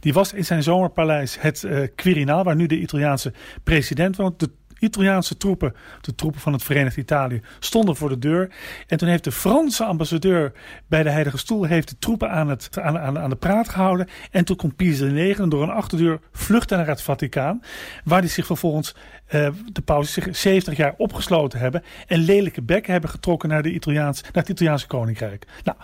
Die 0.00 0.12
was 0.12 0.32
in 0.32 0.44
zijn 0.44 0.62
zomerpaleis 0.62 1.40
het 1.40 1.62
uh, 1.62 1.88
Quirinaal, 1.94 2.44
waar 2.44 2.56
nu 2.56 2.66
de 2.66 2.80
Italiaanse 2.80 3.32
president 3.62 4.16
woont. 4.16 4.40
De 4.40 4.50
Italiaanse 4.82 5.36
troepen, 5.36 5.74
de 6.00 6.14
troepen 6.14 6.40
van 6.40 6.52
het 6.52 6.62
Verenigd 6.62 6.96
Italië, 6.96 7.40
stonden 7.58 7.96
voor 7.96 8.08
de 8.08 8.18
deur. 8.18 8.50
En 8.86 8.98
toen 8.98 9.08
heeft 9.08 9.24
de 9.24 9.32
Franse 9.32 9.84
ambassadeur 9.84 10.52
bij 10.86 11.02
de 11.02 11.10
Heilige 11.10 11.38
Stoel 11.38 11.64
heeft 11.64 11.88
de 11.88 11.98
troepen 11.98 12.30
aan, 12.30 12.48
het, 12.48 12.78
aan, 12.80 12.98
aan, 12.98 13.18
aan 13.18 13.30
de 13.30 13.36
praat 13.36 13.68
gehouden. 13.68 14.08
En 14.30 14.44
toen 14.44 14.56
komt 14.56 14.76
Pius 14.76 15.00
IX 15.00 15.40
door 15.48 15.62
een 15.62 15.70
achterdeur 15.70 16.20
vluchten 16.32 16.78
naar 16.78 16.86
het 16.86 17.02
Vaticaan. 17.02 17.62
Waar 18.04 18.20
hij 18.20 18.28
zich 18.28 18.46
vervolgens 18.46 18.94
uh, 19.34 19.48
de 19.72 19.82
paus 19.82 20.12
zich 20.12 20.36
70 20.36 20.76
jaar 20.76 20.94
opgesloten 20.96 21.58
hebben 21.58 21.82
en 22.06 22.18
lelijke 22.18 22.62
bekken 22.62 22.92
hebben 22.92 23.10
getrokken 23.10 23.48
naar, 23.48 23.62
de 23.62 23.72
Italiaans, 23.72 24.22
naar 24.22 24.30
het 24.32 24.48
Italiaanse 24.48 24.86
koninkrijk. 24.86 25.46
Nou, 25.64 25.76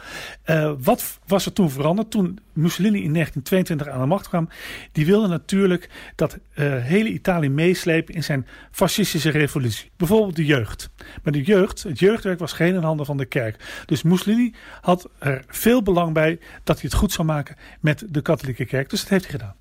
uh, 0.47 0.85
wat 0.85 1.19
was 1.27 1.47
er 1.47 1.53
toen 1.53 1.71
veranderd? 1.71 2.11
Toen 2.11 2.39
Mussolini 2.53 3.03
in 3.03 3.13
1922 3.13 3.89
aan 3.89 4.01
de 4.01 4.07
macht 4.07 4.29
kwam, 4.29 4.49
die 4.93 5.07
wilde 5.07 5.29
natuurlijk 5.29 5.91
dat 6.15 6.35
uh, 6.35 6.77
hele 6.83 7.09
Italië 7.09 7.49
meeslepen 7.49 8.15
in 8.15 8.25
zijn 8.25 8.47
fascistische 8.71 9.31
revolutie. 9.31 9.91
Bijvoorbeeld 9.97 10.37
de 10.37 10.45
jeugd. 10.45 10.91
Maar 11.23 11.33
de 11.33 11.43
jeugd, 11.43 11.83
het 11.83 11.99
jeugdwerk 11.99 12.39
was 12.39 12.53
geen 12.53 12.75
in 12.75 12.83
handen 12.83 13.07
van 13.07 13.17
de 13.17 13.27
kerk. 13.27 13.83
Dus 13.87 14.03
Mussolini 14.03 14.55
had 14.81 15.09
er 15.19 15.45
veel 15.47 15.83
belang 15.83 16.13
bij 16.13 16.39
dat 16.65 16.81
hij 16.81 16.85
het 16.91 16.99
goed 16.99 17.13
zou 17.13 17.27
maken 17.27 17.57
met 17.81 18.05
de 18.09 18.23
katholieke 18.23 18.65
kerk. 18.65 18.91
Dus 18.91 19.01
dat 19.01 19.09
heeft 19.09 19.25
hij 19.25 19.33
gedaan. 19.33 19.55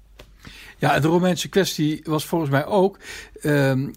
Ja, 0.77 0.99
de 0.99 1.07
Romeinse 1.07 1.49
kwestie 1.49 2.01
was 2.03 2.25
volgens 2.25 2.51
mij 2.51 2.65
ook 2.65 2.99
um, 3.43 3.93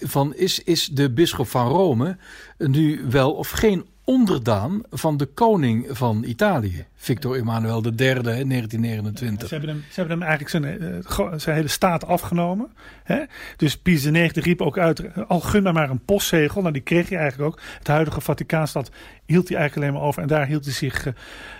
van 0.00 0.34
is, 0.34 0.62
is 0.62 0.86
de 0.86 1.10
bisschop 1.10 1.48
van 1.48 1.68
Rome 1.68 2.16
nu 2.58 3.04
wel 3.08 3.32
of 3.32 3.50
geen 3.50 3.86
onderdaan 4.04 4.82
van 4.90 5.16
de 5.16 5.26
koning 5.26 5.86
van 5.90 6.24
Italië, 6.24 6.86
Victor 6.94 7.36
Emmanuel 7.36 7.84
III 7.84 8.08
in 8.10 8.24
1929. 8.24 9.48
Ze 9.48 9.54
hebben 9.54 9.70
hem, 9.70 9.84
ze 9.90 10.00
hebben 10.00 10.18
hem 10.18 10.28
eigenlijk 10.28 10.50
zijn, 10.50 11.02
uh, 11.20 11.38
zijn 11.38 11.56
hele 11.56 11.68
staat 11.68 12.06
afgenomen. 12.06 12.72
Hè? 13.04 13.22
Dus 13.56 13.78
Pius 13.78 14.04
IX 14.04 14.34
riep 14.34 14.60
ook 14.60 14.78
uit, 14.78 15.02
al 15.28 15.40
gun 15.40 15.62
mij 15.62 15.72
maar 15.72 15.90
een 15.90 16.04
postzegel. 16.04 16.60
Nou, 16.60 16.72
die 16.72 16.82
kreeg 16.82 17.08
hij 17.08 17.18
eigenlijk 17.18 17.52
ook. 17.52 17.60
Het 17.78 17.86
huidige 17.86 18.20
Vaticaanstad 18.20 18.90
hield 19.26 19.48
hij 19.48 19.56
eigenlijk 19.56 19.86
alleen 19.86 20.00
maar 20.00 20.08
over. 20.08 20.22
En 20.22 20.28
daar 20.28 20.46
hield 20.46 20.64
hij 20.64 20.74
zich 20.74 21.06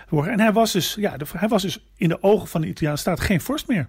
voor. 0.07 0.27
En 0.27 0.41
hij 0.41 0.53
was, 0.53 0.73
dus, 0.73 0.95
ja, 0.99 1.17
hij 1.33 1.49
was 1.49 1.63
dus 1.63 1.85
in 1.97 2.09
de 2.09 2.23
ogen 2.23 2.49
van 2.49 2.61
de 2.61 2.67
Italiaanse 2.67 3.03
staat 3.03 3.21
geen 3.21 3.41
vorst 3.41 3.69
meer. 3.69 3.89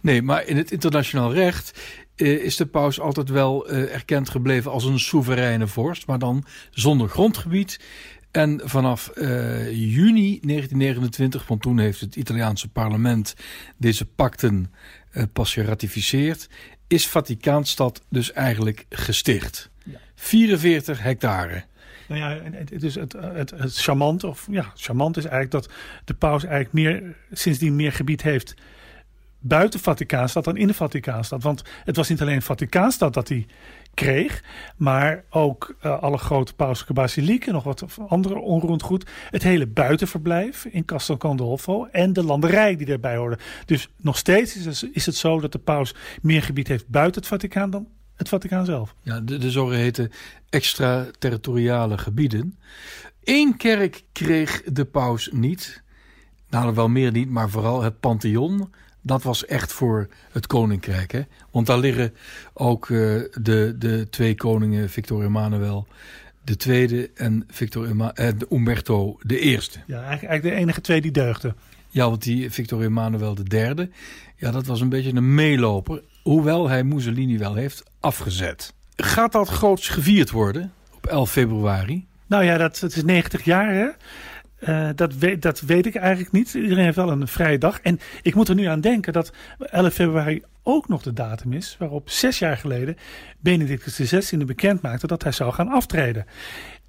Nee, 0.00 0.22
maar 0.22 0.46
in 0.46 0.56
het 0.56 0.70
internationaal 0.70 1.32
recht 1.32 1.80
uh, 2.16 2.44
is 2.44 2.56
de 2.56 2.66
paus 2.66 3.00
altijd 3.00 3.28
wel 3.28 3.70
uh, 3.70 3.94
erkend 3.94 4.28
gebleven 4.28 4.70
als 4.70 4.84
een 4.84 4.98
soevereine 4.98 5.66
vorst, 5.66 6.06
maar 6.06 6.18
dan 6.18 6.44
zonder 6.70 7.08
grondgebied. 7.08 7.80
En 8.30 8.60
vanaf 8.64 9.10
uh, 9.14 9.70
juni 9.70 10.40
1929, 10.42 11.46
want 11.46 11.62
toen 11.62 11.78
heeft 11.78 12.00
het 12.00 12.16
Italiaanse 12.16 12.68
parlement 12.68 13.34
deze 13.76 14.06
pakten 14.06 14.72
pas 15.32 15.52
geratificeerd, 15.52 16.48
is 16.86 17.08
Vaticaanstad 17.08 18.02
dus 18.08 18.32
eigenlijk 18.32 18.86
gesticht. 18.88 19.70
Ja. 19.84 19.98
44 20.14 21.02
hectare. 21.02 21.64
Nou 22.10 22.20
ja, 22.20 22.50
het, 22.52 22.82
is 22.82 22.94
het, 22.94 23.12
het, 23.12 23.50
het 23.50 23.76
charmant, 23.76 24.24
of 24.24 24.46
ja, 24.50 24.72
charmant 24.74 25.16
is 25.16 25.24
eigenlijk 25.24 25.52
dat 25.52 25.74
de 26.04 26.14
paus 26.14 26.44
eigenlijk 26.44 26.72
meer, 26.72 27.16
sindsdien 27.32 27.76
meer 27.76 27.92
gebied 27.92 28.22
heeft 28.22 28.54
buiten 29.40 29.80
Vaticaanstad 29.80 30.44
dan 30.44 30.56
in 30.56 30.66
de 30.66 30.74
Vaticaanstad. 30.74 31.42
Want 31.42 31.62
het 31.84 31.96
was 31.96 32.08
niet 32.08 32.20
alleen 32.20 32.42
Vaticaanstad 32.42 33.14
dat 33.14 33.28
hij 33.28 33.46
kreeg, 33.94 34.42
maar 34.76 35.24
ook 35.30 35.74
uh, 35.84 36.02
alle 36.02 36.18
grote 36.18 36.54
pauselijke 36.54 36.92
basilieken, 36.92 37.52
nog 37.52 37.64
wat 37.64 37.84
andere 38.08 38.38
onroerend 38.38 38.82
goed. 38.82 39.10
Het 39.30 39.42
hele 39.42 39.66
buitenverblijf 39.66 40.64
in 40.64 40.84
Castel 40.84 41.16
Gandolfo 41.18 41.84
en 41.84 42.12
de 42.12 42.24
landerij 42.24 42.76
die 42.76 42.86
daarbij 42.86 43.16
hoorde. 43.16 43.38
Dus 43.66 43.88
nog 43.96 44.18
steeds 44.18 44.56
is 44.56 44.64
het, 44.64 44.90
is 44.92 45.06
het 45.06 45.16
zo 45.16 45.40
dat 45.40 45.52
de 45.52 45.58
paus 45.58 45.94
meer 46.22 46.42
gebied 46.42 46.68
heeft 46.68 46.88
buiten 46.88 47.20
het 47.20 47.30
Vaticaan 47.30 47.70
dan 47.70 47.86
het 48.16 48.28
Vaticaan 48.28 48.64
zelf. 48.64 48.94
Ja, 49.02 49.20
de, 49.20 49.38
de 49.38 49.50
zogeheten 49.50 50.10
extraterritoriale 50.48 51.98
gebieden. 51.98 52.58
Eén 53.24 53.56
kerk 53.56 54.02
kreeg 54.12 54.62
de 54.62 54.84
paus 54.84 55.28
niet. 55.32 55.82
Nou, 56.48 56.74
wel 56.74 56.88
meer 56.88 57.12
niet, 57.12 57.30
maar 57.30 57.50
vooral 57.50 57.82
het 57.82 58.00
Pantheon 58.00 58.70
dat 59.02 59.22
was 59.22 59.46
echt 59.46 59.72
voor 59.72 60.08
het 60.32 60.46
koninkrijk. 60.46 61.12
Hè? 61.12 61.22
Want 61.50 61.66
daar 61.66 61.78
liggen 61.78 62.14
ook 62.52 62.88
uh, 62.88 63.22
de, 63.40 63.74
de 63.78 64.06
twee 64.10 64.34
koningen, 64.34 64.90
Victor 64.90 65.24
Emmanuel 65.24 65.86
de 66.44 66.56
tweede 66.56 67.10
en 67.14 67.44
Victor 67.48 67.88
Emma 67.88 68.14
eh, 68.14 68.28
Umberto 68.50 69.18
de 69.22 69.38
eerste. 69.38 69.78
Ja, 69.86 70.02
eigenlijk 70.02 70.42
de 70.42 70.54
enige 70.54 70.80
twee 70.80 71.00
die 71.00 71.10
deugden. 71.10 71.56
Ja, 71.88 72.08
want 72.08 72.22
die 72.22 72.50
Victor 72.50 72.82
Emmanuel 72.82 73.34
de 73.34 73.42
derde, 73.42 73.90
ja, 74.36 74.50
dat 74.50 74.66
was 74.66 74.80
een 74.80 74.88
beetje 74.88 75.14
een 75.14 75.34
meeloper. 75.34 76.02
Hoewel 76.22 76.68
hij 76.68 76.84
Mussolini 76.84 77.38
wel 77.38 77.54
heeft 77.54 77.82
afgezet. 78.00 78.74
Gaat 78.96 79.32
dat 79.32 79.48
groots 79.48 79.88
gevierd 79.88 80.30
worden 80.30 80.72
op 80.94 81.06
11 81.06 81.30
februari? 81.30 82.06
Nou 82.26 82.44
ja, 82.44 82.56
dat, 82.56 82.78
dat 82.80 82.96
is 82.96 83.04
90 83.04 83.44
jaar 83.44 83.74
hè. 83.74 83.88
Uh, 84.68 84.88
dat, 84.94 85.14
weet, 85.14 85.42
dat 85.42 85.60
weet 85.60 85.86
ik 85.86 85.94
eigenlijk 85.94 86.32
niet. 86.32 86.54
Iedereen 86.54 86.84
heeft 86.84 86.96
wel 86.96 87.10
een 87.10 87.28
vrije 87.28 87.58
dag. 87.58 87.80
En 87.80 88.00
ik 88.22 88.34
moet 88.34 88.48
er 88.48 88.54
nu 88.54 88.64
aan 88.64 88.80
denken 88.80 89.12
dat 89.12 89.32
11 89.58 89.94
februari 89.94 90.42
ook 90.62 90.88
nog 90.88 91.02
de 91.02 91.12
datum 91.12 91.52
is 91.52 91.76
waarop 91.78 92.10
zes 92.10 92.38
jaar 92.38 92.56
geleden 92.56 92.96
Benedictus 93.38 93.96
XVI 93.96 94.44
bekend 94.44 94.82
maakte 94.82 95.06
dat 95.06 95.22
hij 95.22 95.32
zou 95.32 95.52
gaan 95.52 95.68
aftreden. 95.68 96.26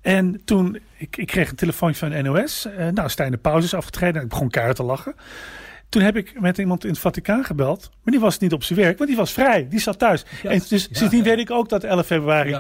En 0.01 0.41
toen, 0.45 0.79
ik, 0.97 1.17
ik 1.17 1.27
kreeg 1.27 1.49
een 1.49 1.55
telefoontje 1.55 2.10
van 2.10 2.23
NOS. 2.23 2.65
Uh, 2.65 2.88
eh, 2.88 2.93
nou, 2.93 3.10
Stijn 3.10 3.31
de 3.31 3.38
Pauze 3.38 3.65
is 3.65 3.73
afgetreden. 3.73 4.15
En 4.15 4.21
ik 4.21 4.29
begon 4.29 4.49
keihard 4.49 4.77
te 4.77 4.84
lachen. 4.84 5.15
Toen 5.89 6.01
heb 6.01 6.15
ik 6.15 6.39
met 6.39 6.57
iemand 6.57 6.84
in 6.84 6.89
het 6.89 6.99
Vaticaan 6.99 7.43
gebeld. 7.43 7.89
Maar 8.03 8.13
die 8.13 8.19
was 8.19 8.38
niet 8.38 8.53
op 8.53 8.63
zijn 8.63 8.79
werk, 8.79 8.97
want 8.97 9.10
die 9.10 9.19
was 9.19 9.31
vrij. 9.31 9.67
Die 9.69 9.79
zat 9.79 9.99
thuis. 9.99 10.25
Ja, 10.43 10.49
en 10.49 10.62
dus 10.69 10.69
ja, 10.69 10.95
sindsdien 10.95 11.23
ja. 11.23 11.29
weet 11.29 11.39
ik 11.39 11.51
ook 11.51 11.69
dat 11.69 11.84
11 11.84 12.05
februari 12.05 12.60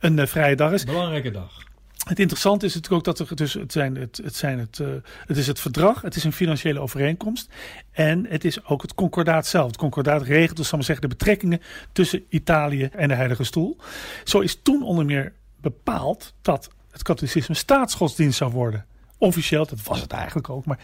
een 0.00 0.18
uh, 0.18 0.26
vrije 0.26 0.56
dag 0.56 0.72
is. 0.72 0.84
Belangrijke 0.84 1.30
dag. 1.30 1.67
Het 2.06 2.18
interessante 2.18 2.66
is 2.66 2.74
natuurlijk 2.74 3.08
ook 3.08 3.16
dat 3.16 3.28
er 3.28 3.36
dus 3.36 3.52
het, 3.54 3.72
zijn 3.72 3.96
het, 3.96 4.20
het, 4.24 4.36
zijn 4.36 4.58
het, 4.58 4.78
uh, 4.78 4.88
het 5.26 5.36
is 5.36 5.46
het 5.46 5.60
verdrag, 5.60 6.02
het 6.02 6.16
is 6.16 6.24
een 6.24 6.32
financiële 6.32 6.80
overeenkomst 6.80 7.48
en 7.90 8.26
het 8.28 8.44
is 8.44 8.64
ook 8.64 8.82
het 8.82 8.94
concordaat 8.94 9.46
zelf. 9.46 9.66
Het 9.66 9.76
concordaat 9.76 10.22
regelt 10.22 10.56
dus, 10.56 10.68
zal 10.68 10.82
zeggen, 10.82 11.08
de 11.08 11.16
betrekkingen 11.16 11.60
tussen 11.92 12.24
Italië 12.28 12.84
en 12.84 13.08
de 13.08 13.14
Heilige 13.14 13.44
Stoel. 13.44 13.76
Zo 14.24 14.40
is 14.40 14.62
toen 14.62 14.82
onder 14.82 15.04
meer 15.04 15.32
bepaald 15.60 16.34
dat 16.42 16.70
het 16.90 17.02
katholicisme 17.02 17.54
staatsgodsdienst 17.54 18.38
zou 18.38 18.50
worden. 18.50 18.86
Officieel, 19.18 19.66
dat 19.66 19.82
was 19.82 20.00
het 20.00 20.12
eigenlijk 20.12 20.50
ook, 20.50 20.64
maar 20.64 20.78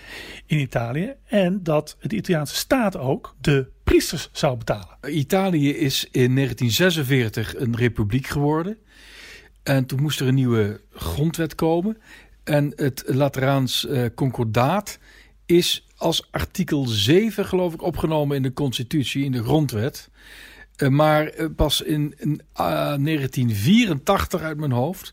in 0.46 0.59
Italië. 0.59 1.14
En 1.24 1.62
dat 1.62 1.96
de 2.00 2.16
Italiaanse 2.16 2.55
staat 2.55 2.96
ook 2.96 3.35
de 3.40 3.66
priesters 3.85 4.29
zou 4.33 4.57
betalen. 4.57 4.98
Italië 5.03 5.70
is 5.70 6.09
in 6.11 6.35
1946 6.35 7.57
een 7.57 7.77
republiek 7.77 8.27
geworden. 8.27 8.79
En 9.64 9.87
toen 9.87 10.03
moest 10.03 10.20
er 10.20 10.27
een 10.27 10.35
nieuwe 10.35 10.81
grondwet 10.92 11.55
komen. 11.55 11.98
En 12.44 12.72
het 12.77 13.03
Lateraans 13.07 13.85
uh, 13.85 14.07
Concordaat 14.14 14.98
is 15.46 15.87
als 15.96 16.29
artikel 16.31 16.87
7, 16.87 17.46
geloof 17.46 17.74
ik, 17.74 17.83
opgenomen 17.83 18.37
in 18.37 18.42
de 18.42 18.53
constitutie, 18.53 19.24
in 19.24 19.33
de 19.33 19.42
grondwet. 19.42 20.11
Uh, 20.77 20.88
maar 20.88 21.38
uh, 21.38 21.46
pas 21.57 21.83
in, 21.83 22.14
in 22.18 22.40
1984 22.55 24.40
uit 24.40 24.59
mijn 24.59 24.72
hoofd 24.72 25.12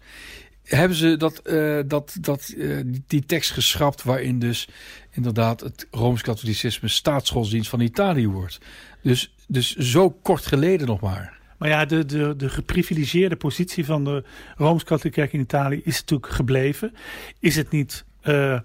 hebben 0.63 0.97
ze 0.97 1.17
dat, 1.17 1.41
dat, 1.87 2.17
dat, 2.21 2.53
die, 2.55 3.03
die, 3.07 3.25
tekst 3.25 3.51
geschrapt 3.51 4.03
waarin 4.03 4.39
dus 4.39 4.67
inderdaad 5.11 5.59
het 5.59 5.87
Rooms-Katholicisme 5.91 6.87
staatsgodsdienst 6.87 7.69
van 7.69 7.79
Italië 7.79 8.27
wordt. 8.27 8.59
Dus, 9.01 9.33
dus 9.47 9.75
zo 9.75 10.09
kort 10.09 10.45
geleden 10.45 10.87
nog 10.87 10.99
maar. 10.99 11.40
Maar 11.61 11.69
ja, 11.69 11.85
de, 11.85 12.05
de, 12.05 12.35
de 12.35 12.49
geprivilegeerde 12.49 13.35
positie 13.35 13.85
van 13.85 14.03
de 14.03 14.23
Rooms-Katholieke 14.55 15.19
Kerk 15.19 15.33
in 15.33 15.39
Italië 15.39 15.81
is 15.83 15.99
natuurlijk 15.99 16.33
gebleven. 16.33 16.93
Is 17.39 17.55
het 17.55 17.69
niet 17.69 18.05
uh, 18.23 18.59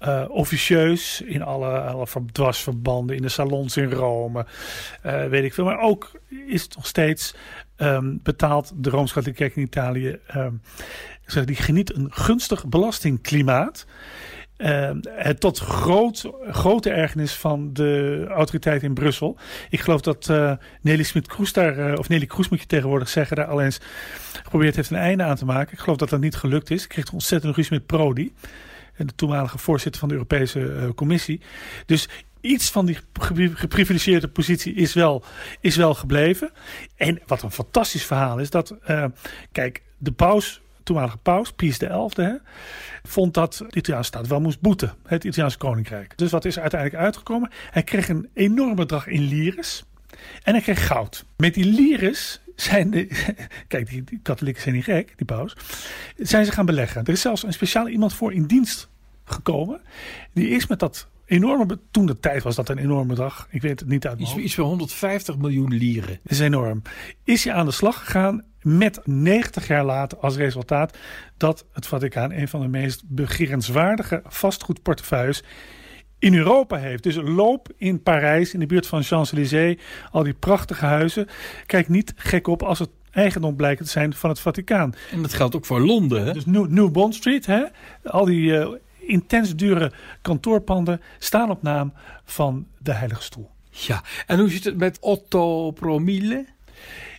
uh, 0.00 0.24
officieus 0.28 1.20
in 1.20 1.42
alle, 1.42 2.06
dwarsverbanden, 2.32 3.16
in 3.16 3.22
de 3.22 3.28
salons 3.28 3.76
in 3.76 3.90
Rome, 3.90 4.46
uh, 5.06 5.24
weet 5.26 5.44
ik 5.44 5.54
veel. 5.54 5.64
Maar 5.64 5.80
ook 5.80 6.10
is 6.46 6.62
het 6.62 6.76
nog 6.76 6.86
steeds 6.86 7.34
um, 7.76 8.20
betaald 8.22 8.72
de 8.74 8.90
Rooms-Katholieke 8.90 9.42
Kerk 9.42 9.56
in 9.56 9.62
Italië. 9.62 10.18
Um, 10.36 10.62
die 11.44 11.56
geniet 11.56 11.94
een 11.94 12.12
gunstig 12.12 12.66
belastingklimaat. 12.66 13.86
Uh, 14.58 14.90
het 15.08 15.40
tot 15.40 15.58
groot, 15.58 16.30
grote 16.50 16.90
ergernis 16.90 17.32
van 17.32 17.72
de 17.72 18.24
autoriteit 18.28 18.82
in 18.82 18.94
Brussel. 18.94 19.38
Ik 19.70 19.80
geloof 19.80 20.00
dat 20.00 20.28
uh, 20.30 20.52
Nelly 20.80 21.02
Smit-Kroes 21.02 21.52
daar, 21.52 21.78
uh, 21.78 21.98
of 21.98 22.08
Nelly 22.08 22.26
Kroes 22.26 22.48
moet 22.48 22.60
je 22.60 22.66
tegenwoordig 22.66 23.08
zeggen, 23.08 23.36
daar 23.36 23.46
al 23.46 23.60
eens 23.60 23.80
geprobeerd 24.42 24.76
heeft 24.76 24.90
een 24.90 24.96
einde 24.96 25.22
aan 25.22 25.36
te 25.36 25.44
maken. 25.44 25.72
Ik 25.72 25.78
geloof 25.78 25.96
dat 25.96 26.08
dat 26.08 26.20
niet 26.20 26.36
gelukt 26.36 26.70
is. 26.70 26.82
Ik 26.82 26.88
kreeg 26.88 27.12
ontzettend 27.12 27.56
ruzie 27.56 27.72
met 27.72 27.86
Prodi, 27.86 28.34
de 28.96 29.14
toenmalige 29.14 29.58
voorzitter 29.58 30.00
van 30.00 30.08
de 30.08 30.14
Europese 30.14 30.92
Commissie. 30.94 31.40
Dus 31.86 32.08
iets 32.40 32.70
van 32.70 32.86
die 32.86 32.98
geprivilegeerde 33.52 34.28
positie 34.28 34.74
is 34.74 34.94
wel, 34.94 35.24
is 35.60 35.76
wel 35.76 35.94
gebleven. 35.94 36.52
En 36.96 37.20
wat 37.26 37.42
een 37.42 37.50
fantastisch 37.50 38.04
verhaal 38.04 38.38
is, 38.38 38.50
dat, 38.50 38.74
kijk, 39.52 39.82
de 39.98 40.12
paus 40.12 40.60
toenmalige 40.88 41.16
paus, 41.16 41.52
Pius 41.52 41.76
XI, 41.76 42.38
vond 43.02 43.34
dat 43.34 43.64
de 43.68 43.76
Italiaanse 43.76 44.08
staat 44.08 44.26
wel 44.26 44.40
moest 44.40 44.60
boeten. 44.60 44.94
Het 45.06 45.24
Italiaanse 45.24 45.58
koninkrijk. 45.58 46.12
Dus 46.16 46.30
wat 46.30 46.44
is 46.44 46.54
er 46.56 46.60
uiteindelijk 46.60 47.02
uitgekomen? 47.02 47.50
Hij 47.70 47.82
kreeg 47.82 48.08
een 48.08 48.28
enorm 48.34 48.74
bedrag 48.74 49.06
in 49.06 49.22
liris. 49.22 49.84
En 50.42 50.52
hij 50.52 50.62
kreeg 50.62 50.86
goud. 50.86 51.24
Met 51.36 51.54
die 51.54 51.64
liris 51.64 52.40
zijn 52.56 52.90
de. 52.90 53.08
Kijk, 53.68 53.88
die, 53.88 54.04
die, 54.04 54.20
katholieken 54.22 54.62
zijn 54.62 54.74
niet 54.74 54.84
gek, 54.84 55.12
die 55.16 55.26
paus. 55.26 55.56
Zijn 56.16 56.44
ze 56.44 56.52
gaan 56.52 56.66
beleggen. 56.66 57.04
Er 57.04 57.12
is 57.12 57.20
zelfs 57.20 57.42
een 57.42 57.52
speciaal 57.52 57.88
iemand 57.88 58.14
voor 58.14 58.32
in 58.32 58.46
dienst 58.46 58.88
gekomen. 59.24 59.80
Die 60.32 60.48
is 60.48 60.66
met 60.66 60.78
dat 60.78 61.08
enorme. 61.24 61.78
Toen 61.90 62.06
de 62.06 62.20
tijd 62.20 62.42
was 62.42 62.54
dat 62.54 62.68
een 62.68 62.78
enorme 62.78 63.06
bedrag. 63.06 63.46
Ik 63.50 63.62
weet 63.62 63.80
het 63.80 63.88
niet 63.88 64.06
uit. 64.06 64.20
Iets, 64.20 64.36
iets 64.36 64.54
van 64.54 64.64
150 64.64 65.36
miljoen 65.36 65.74
lieren. 65.74 66.18
Dat 66.22 66.32
is 66.32 66.40
enorm. 66.40 66.82
Is 67.24 67.44
hij 67.44 67.54
aan 67.54 67.66
de 67.66 67.72
slag 67.72 67.98
gegaan 67.98 68.44
met 68.76 69.00
90 69.04 69.66
jaar 69.66 69.84
later 69.84 70.18
als 70.18 70.36
resultaat 70.36 70.96
dat 71.36 71.64
het 71.72 71.86
Vaticaan 71.86 72.32
een 72.32 72.48
van 72.48 72.60
de 72.60 72.68
meest 72.68 73.02
begerenswaardige 73.06 74.22
vastgoedportefeuilles 74.26 75.42
in 76.18 76.34
Europa 76.34 76.76
heeft. 76.76 77.02
Dus 77.02 77.14
loop 77.14 77.68
in 77.76 78.02
Parijs, 78.02 78.54
in 78.54 78.60
de 78.60 78.66
buurt 78.66 78.86
van 78.86 79.02
Champs-Élysées, 79.02 79.80
al 80.10 80.22
die 80.22 80.34
prachtige 80.34 80.84
huizen. 80.84 81.26
Kijk 81.66 81.88
niet 81.88 82.12
gek 82.16 82.46
op 82.46 82.62
als 82.62 82.78
het 82.78 82.90
eigendom 83.10 83.56
blijkt 83.56 83.82
te 83.82 83.88
zijn 83.88 84.14
van 84.14 84.30
het 84.30 84.40
Vaticaan. 84.40 84.94
En 85.10 85.22
dat 85.22 85.34
geldt 85.34 85.56
ook 85.56 85.66
voor 85.66 85.80
Londen. 85.80 86.26
Hè? 86.26 86.32
Dus 86.32 86.46
New, 86.46 86.68
New 86.68 86.90
Bond 86.90 87.14
Street, 87.14 87.46
hè? 87.46 87.64
al 88.04 88.24
die 88.24 88.50
uh, 88.50 88.68
intens 88.98 89.56
dure 89.56 89.92
kantoorpanden 90.22 91.00
staan 91.18 91.50
op 91.50 91.62
naam 91.62 91.92
van 92.24 92.66
de 92.78 92.92
Heilige 92.92 93.22
Stoel. 93.22 93.50
Ja, 93.70 94.02
en 94.26 94.38
hoe 94.38 94.50
zit 94.50 94.64
het 94.64 94.76
met 94.76 94.98
Otto 95.00 95.70
Promille? 95.70 96.46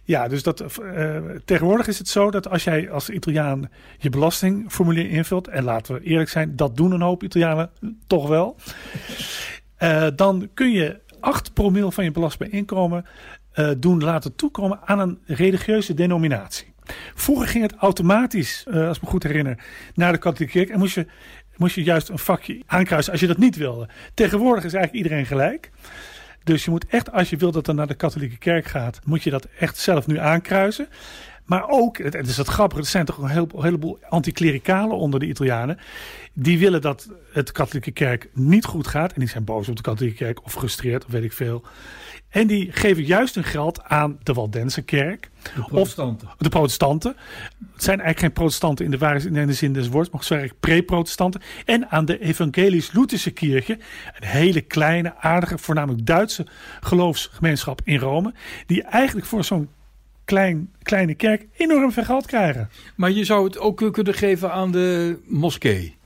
Ja, 0.09 0.27
dus 0.27 0.43
dat, 0.43 0.63
uh, 0.81 1.17
tegenwoordig 1.45 1.87
is 1.87 1.97
het 1.97 2.07
zo 2.07 2.31
dat 2.31 2.49
als 2.49 2.63
jij 2.63 2.91
als 2.91 3.09
Italiaan 3.09 3.69
je 3.97 4.09
belastingformulier 4.09 5.09
invult, 5.09 5.47
en 5.47 5.63
laten 5.63 5.93
we 5.93 6.01
eerlijk 6.01 6.29
zijn, 6.29 6.55
dat 6.55 6.77
doen 6.77 6.91
een 6.91 7.01
hoop 7.01 7.23
Italianen 7.23 7.69
toch 8.07 8.27
wel, 8.27 8.55
uh, 9.79 10.07
dan 10.15 10.49
kun 10.53 10.71
je 10.71 10.99
8 11.19 11.53
promil 11.53 11.91
van 11.91 12.03
je 12.03 12.11
belastbaar 12.11 12.49
inkomen 12.49 13.05
uh, 13.55 13.69
doen 13.77 14.03
laten 14.03 14.35
toekomen 14.35 14.79
aan 14.85 14.99
een 14.99 15.19
religieuze 15.25 15.93
denominatie. 15.93 16.73
Vroeger 17.15 17.47
ging 17.47 17.63
het 17.63 17.75
automatisch, 17.75 18.65
als 18.67 18.97
ik 18.97 19.03
me 19.03 19.09
goed 19.09 19.23
herinner, 19.23 19.63
naar 19.93 20.11
de 20.11 20.17
katholieke 20.17 20.57
kerk 20.57 20.69
en 20.69 20.79
moest 20.79 20.95
je, 20.95 21.07
moest 21.55 21.75
je 21.75 21.83
juist 21.83 22.09
een 22.09 22.19
vakje 22.19 22.61
aankruisen 22.65 23.11
als 23.11 23.21
je 23.21 23.27
dat 23.27 23.37
niet 23.37 23.55
wilde. 23.55 23.89
Tegenwoordig 24.13 24.63
is 24.63 24.73
eigenlijk 24.73 25.03
iedereen 25.03 25.25
gelijk. 25.25 25.71
Dus 26.49 26.65
je 26.65 26.71
moet 26.71 26.85
echt, 26.87 27.11
als 27.11 27.29
je 27.29 27.37
wilt 27.37 27.53
dat 27.53 27.67
er 27.67 27.73
naar 27.73 27.87
de 27.87 27.93
katholieke 27.93 28.37
kerk 28.37 28.65
gaat, 28.65 28.99
moet 29.05 29.23
je 29.23 29.29
dat 29.29 29.47
echt 29.59 29.77
zelf 29.77 30.07
nu 30.07 30.19
aankruisen. 30.19 30.87
Maar 31.45 31.69
ook, 31.69 31.97
het 31.97 32.27
is 32.27 32.37
het 32.37 32.47
grappige, 32.47 32.81
er 32.81 32.87
zijn 32.87 33.05
toch 33.05 33.17
een, 33.17 33.29
heel, 33.29 33.47
heleboel 33.55 33.99
anticlericalen 34.09 34.97
onder 34.97 35.19
de 35.19 35.25
Italianen. 35.25 35.77
Die 36.33 36.59
willen 36.59 36.81
dat 36.81 37.09
het 37.31 37.51
katholieke 37.51 37.91
kerk 37.91 38.29
niet 38.33 38.65
goed 38.65 38.87
gaat. 38.87 39.13
En 39.13 39.19
die 39.19 39.29
zijn 39.29 39.43
boos 39.43 39.69
op 39.69 39.75
de 39.75 39.81
katholieke 39.81 40.17
kerk 40.17 40.45
of 40.45 40.53
gefrustreerd 40.53 41.05
of 41.05 41.11
weet 41.11 41.23
ik 41.23 41.33
veel. 41.33 41.63
En 42.29 42.47
die 42.47 42.71
geven 42.71 43.03
juist 43.03 43.35
hun 43.35 43.43
geld 43.43 43.83
aan 43.83 44.19
de 44.23 44.33
Waldense 44.33 44.81
kerk. 44.81 45.29
De 45.55 45.61
protestanten. 45.61 46.27
Of 46.27 46.35
de 46.37 46.49
protestanten. 46.49 47.15
Het 47.73 47.83
zijn 47.83 47.99
eigenlijk 47.99 48.19
geen 48.19 48.43
protestanten 48.43 48.85
in 48.85 48.91
de 48.91 48.97
ware 48.97 49.29
in 49.29 49.47
de 49.47 49.53
zin 49.53 49.73
des 49.73 49.89
woords, 49.89 50.09
maar 50.09 50.23
zeg 50.23 50.59
pre-protestanten. 50.59 51.41
En 51.65 51.89
aan 51.89 52.05
de 52.05 52.19
Evangelisch-Lutherse 52.19 53.31
Kirche. 53.31 53.73
Een 54.19 54.27
hele 54.27 54.61
kleine, 54.61 55.15
aardige, 55.15 55.57
voornamelijk 55.57 56.05
Duitse 56.05 56.45
geloofsgemeenschap 56.79 57.81
in 57.83 57.99
Rome. 57.99 58.33
Die 58.65 58.83
eigenlijk 58.83 59.27
voor 59.27 59.43
zo'n 59.43 59.69
klein, 60.25 60.71
kleine 60.83 61.15
kerk 61.15 61.47
enorm 61.57 61.91
veel 61.91 62.03
geld 62.03 62.25
krijgen. 62.25 62.69
Maar 62.95 63.11
je 63.11 63.23
zou 63.23 63.43
het 63.43 63.59
ook 63.59 63.91
kunnen 63.91 64.13
geven 64.13 64.51
aan 64.51 64.71
de 64.71 65.19
moskee. 65.25 65.98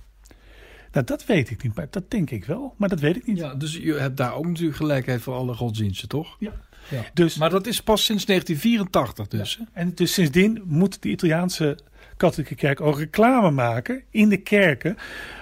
Nou, 0.93 1.06
dat 1.06 1.25
weet 1.25 1.49
ik 1.49 1.63
niet, 1.63 1.75
maar 1.75 1.88
dat 1.89 2.12
denk 2.12 2.29
ik 2.29 2.45
wel. 2.45 2.73
Maar 2.77 2.89
dat 2.89 2.99
weet 2.99 3.15
ik 3.15 3.27
niet. 3.27 3.38
Ja, 3.38 3.56
dus 3.56 3.75
je 3.75 3.93
hebt 3.93 4.17
daar 4.17 4.34
ook 4.34 4.45
natuurlijk 4.45 4.75
gelijkheid 4.75 5.21
voor 5.21 5.34
alle 5.34 5.53
godsdiensten, 5.53 6.08
toch? 6.08 6.36
Ja. 6.39 6.51
ja. 6.89 7.01
Dus, 7.13 7.38
maar 7.38 7.49
dat 7.49 7.67
is 7.67 7.82
pas 7.82 8.06
sinds 8.06 8.25
1984 8.25 9.27
dus. 9.27 9.58
Ja. 9.60 9.67
En 9.73 9.91
dus 9.95 10.13
sindsdien 10.13 10.62
moet 10.65 11.01
de 11.01 11.10
Italiaanse 11.10 11.77
katholieke 12.17 12.56
kerk 12.56 12.82
ook 12.82 12.97
reclame 12.97 13.51
maken 13.51 14.03
in 14.10 14.29
de 14.29 14.38
kerken 14.38 14.95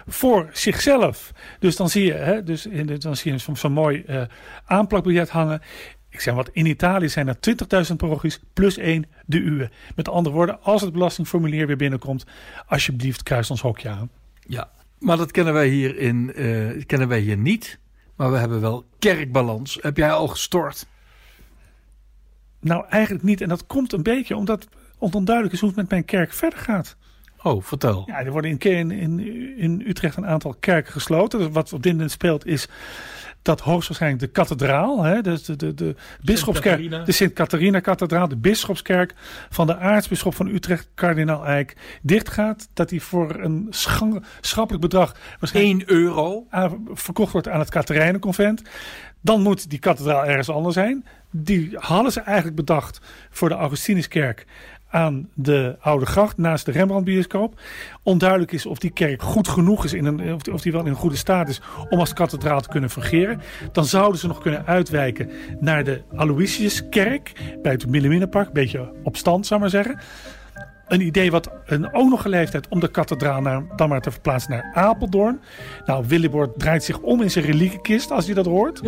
voor 0.07 0.49
zichzelf. 0.53 1.31
Dus 1.59 1.75
dan 1.75 1.89
zie 1.89 2.05
je, 2.05 2.13
hè, 2.13 2.43
dus 2.43 2.65
in 2.65 2.85
de, 2.85 2.97
dan 2.97 3.15
zie 3.15 3.31
je 3.31 3.37
zo'n 3.37 3.57
zo 3.57 3.69
mooi 3.69 4.03
uh, 4.07 4.21
aanplakbiljet 4.65 5.29
hangen. 5.29 5.61
Ik 6.09 6.19
zeg 6.19 6.33
wat, 6.33 6.49
in 6.53 6.65
Italië 6.65 7.09
zijn 7.09 7.27
er 7.27 7.37
20.000 7.89 7.95
parochies 7.97 8.39
plus 8.53 8.77
één 8.77 9.05
de 9.25 9.39
uwe. 9.39 9.69
Met 9.95 10.09
andere 10.09 10.35
woorden, 10.35 10.61
als 10.61 10.81
het 10.81 10.93
belastingformulier 10.93 11.67
weer 11.67 11.77
binnenkomt, 11.77 12.25
alsjeblieft 12.67 13.23
kruis 13.23 13.51
ons 13.51 13.61
hokje 13.61 13.89
aan. 13.89 14.09
Ja, 14.47 14.69
maar 15.01 15.17
dat 15.17 15.31
kennen 15.31 15.53
wij 15.53 15.67
hier, 15.67 15.97
in, 15.97 16.31
uh, 16.35 16.83
kennen 16.85 17.07
wij 17.07 17.19
hier 17.19 17.37
niet. 17.37 17.79
Maar 18.15 18.31
we 18.31 18.37
hebben 18.37 18.61
wel 18.61 18.85
kerkbalans. 18.99 19.77
Heb 19.81 19.97
jij 19.97 20.11
al 20.11 20.27
gestort? 20.27 20.87
Nou, 22.59 22.85
eigenlijk 22.89 23.23
niet. 23.23 23.41
En 23.41 23.49
dat 23.49 23.65
komt 23.65 23.93
een 23.93 24.03
beetje 24.03 24.35
omdat 24.35 24.67
het 24.99 25.15
onduidelijk 25.15 25.55
is 25.55 25.59
hoe 25.59 25.69
het 25.69 25.77
met 25.77 25.89
mijn 25.89 26.05
kerk 26.05 26.33
verder 26.33 26.59
gaat. 26.59 26.95
Oh, 27.43 27.63
vertel. 27.63 28.03
Ja, 28.05 28.19
er 28.19 28.31
worden 28.31 28.57
in, 28.59 28.91
in, 28.91 29.19
in 29.57 29.83
Utrecht 29.87 30.17
een 30.17 30.25
aantal 30.25 30.55
kerken 30.59 30.91
gesloten. 30.91 31.39
Dus 31.39 31.47
wat 31.51 31.73
op 31.73 31.83
dit 31.83 31.91
moment 31.91 32.11
speelt 32.11 32.45
is 32.45 32.67
dat 33.41 33.59
hoogstwaarschijnlijk 33.61 34.21
de 34.21 34.27
kathedraal, 34.27 35.03
hè, 35.03 35.21
dus 35.21 35.43
de, 35.43 35.55
de, 35.55 35.73
de 35.73 35.95
bischopskerk, 36.21 37.05
de 37.05 37.11
Sint-Catharina-kathedraal, 37.11 38.27
de 38.27 38.37
bischopskerk 38.37 39.13
van 39.49 39.67
de 39.67 39.77
aartsbisschop 39.77 40.35
van 40.35 40.47
Utrecht, 40.47 40.87
kardinaal 40.95 41.45
Eijk, 41.45 41.75
dichtgaat. 42.01 42.67
Dat 42.73 42.89
die 42.89 43.01
voor 43.01 43.39
een 43.39 43.67
schappelijk 44.41 44.81
bedrag, 44.81 45.15
1 45.53 45.83
euro, 45.85 46.47
verkocht 46.93 47.31
wordt 47.31 47.47
aan 47.47 47.59
het 47.59 47.69
Catharijnenconvent. 47.69 48.61
Dan 49.21 49.41
moet 49.41 49.69
die 49.69 49.79
kathedraal 49.79 50.25
ergens 50.25 50.49
anders 50.49 50.75
zijn. 50.75 51.05
Die 51.31 51.77
hadden 51.77 52.11
ze 52.11 52.19
eigenlijk 52.19 52.55
bedacht 52.55 53.01
voor 53.29 53.49
de 53.49 53.55
Augustinuskerk 53.55 54.45
aan 54.91 55.29
de 55.33 55.75
Oude 55.79 56.05
Gracht 56.05 56.37
naast 56.37 56.65
de 56.65 56.71
Rembrandtbioscoop. 56.71 57.59
Onduidelijk 58.03 58.51
is 58.51 58.65
of 58.65 58.77
die 58.77 58.91
kerk 58.91 59.21
goed 59.21 59.47
genoeg 59.47 59.83
is, 59.83 59.93
in 59.93 60.05
een, 60.05 60.33
of, 60.33 60.61
die, 60.61 60.71
wel 60.71 60.81
in 60.81 60.87
een 60.87 60.95
goede 60.95 61.15
staat 61.15 61.49
is 61.49 61.61
om 61.89 61.99
als 61.99 62.13
kathedraal 62.13 62.61
te 62.61 62.69
kunnen 62.69 62.89
fungeren. 62.89 63.41
Dan 63.71 63.85
zouden 63.85 64.19
ze 64.19 64.27
nog 64.27 64.41
kunnen 64.41 64.65
uitwijken 64.65 65.29
naar 65.59 65.83
de 65.83 66.01
Aloysiuskerk 66.15 67.31
bij 67.61 67.71
het 67.71 67.87
Milliminenpark. 67.87 68.47
Een 68.47 68.53
beetje 68.53 68.93
op 69.03 69.17
stand, 69.17 69.45
zou 69.45 69.59
maar 69.59 69.69
zeggen 69.69 69.99
een 70.91 71.01
idee 71.01 71.31
wat 71.31 71.49
een, 71.65 71.93
ook 71.93 72.09
nog 72.09 72.21
geleefd 72.21 72.53
heeft 72.53 72.67
om 72.67 72.79
de 72.79 72.87
kathedraal 72.87 73.41
naar, 73.41 73.63
dan 73.75 73.89
maar 73.89 74.01
te 74.01 74.11
verplaatsen 74.11 74.51
naar 74.51 74.71
Apeldoorn. 74.73 75.41
Nou, 75.85 76.05
Willibord 76.07 76.59
draait 76.59 76.83
zich 76.83 76.99
om 76.99 77.21
in 77.21 77.31
zijn 77.31 77.45
reliekenkist 77.45 78.11
als 78.11 78.25
hij 78.25 78.33
dat 78.33 78.45
hoort. 78.45 78.81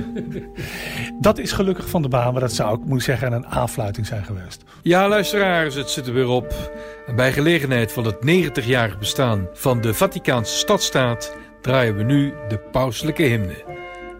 dat 1.20 1.38
is 1.38 1.52
gelukkig 1.52 1.90
van 1.90 2.02
de 2.02 2.08
baan, 2.08 2.32
maar 2.32 2.42
dat 2.42 2.54
zou 2.54 2.74
ik 2.74 2.86
moeten 2.86 3.02
zeggen 3.02 3.32
een 3.32 3.48
aanfluiting 3.48 4.06
zijn 4.08 4.26
geweest. 4.26 4.64
Ja, 4.82 5.08
luisteraars, 5.08 5.76
het 5.76 5.90
zit 5.90 6.08
er 6.08 6.14
weer 6.14 6.28
op. 6.28 6.72
Bij 7.16 7.34
gelegenheid 7.34 7.92
van 7.92 8.06
het 8.06 8.16
90-jarig 8.16 9.00
bestaan 9.00 9.48
van 9.54 9.82
de 9.82 9.94
Vaticaanse 9.94 10.58
stadstaat 10.58 11.36
draaien 11.62 11.96
we 11.96 12.04
nu 12.04 12.34
de 12.48 12.58
pauselijke 12.58 13.24
hymne. 13.24 13.64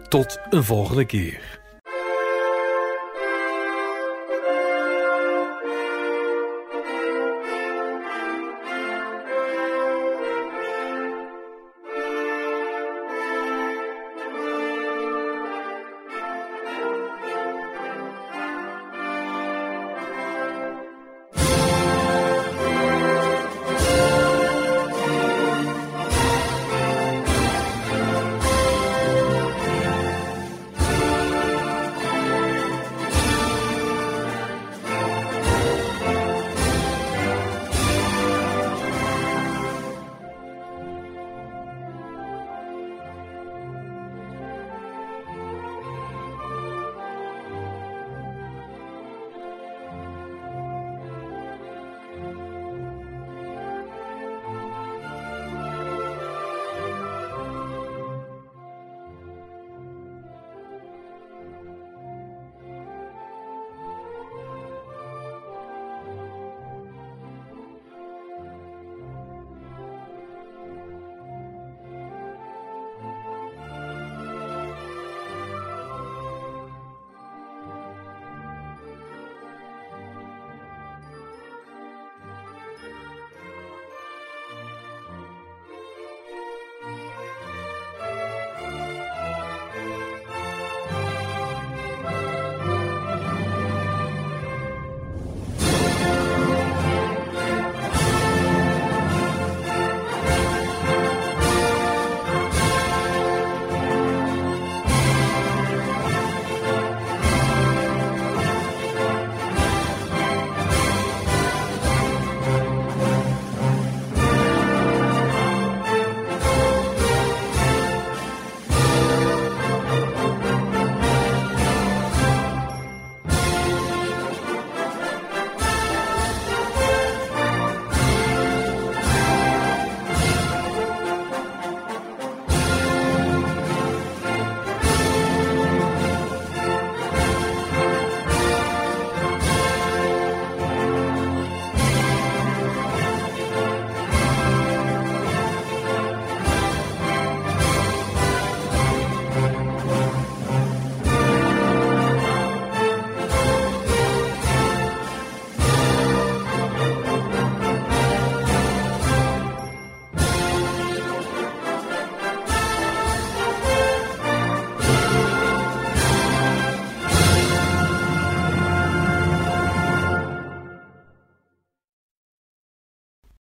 Tot 0.08 0.38
een 0.50 0.64
volgende 0.64 1.04
keer. 1.04 1.53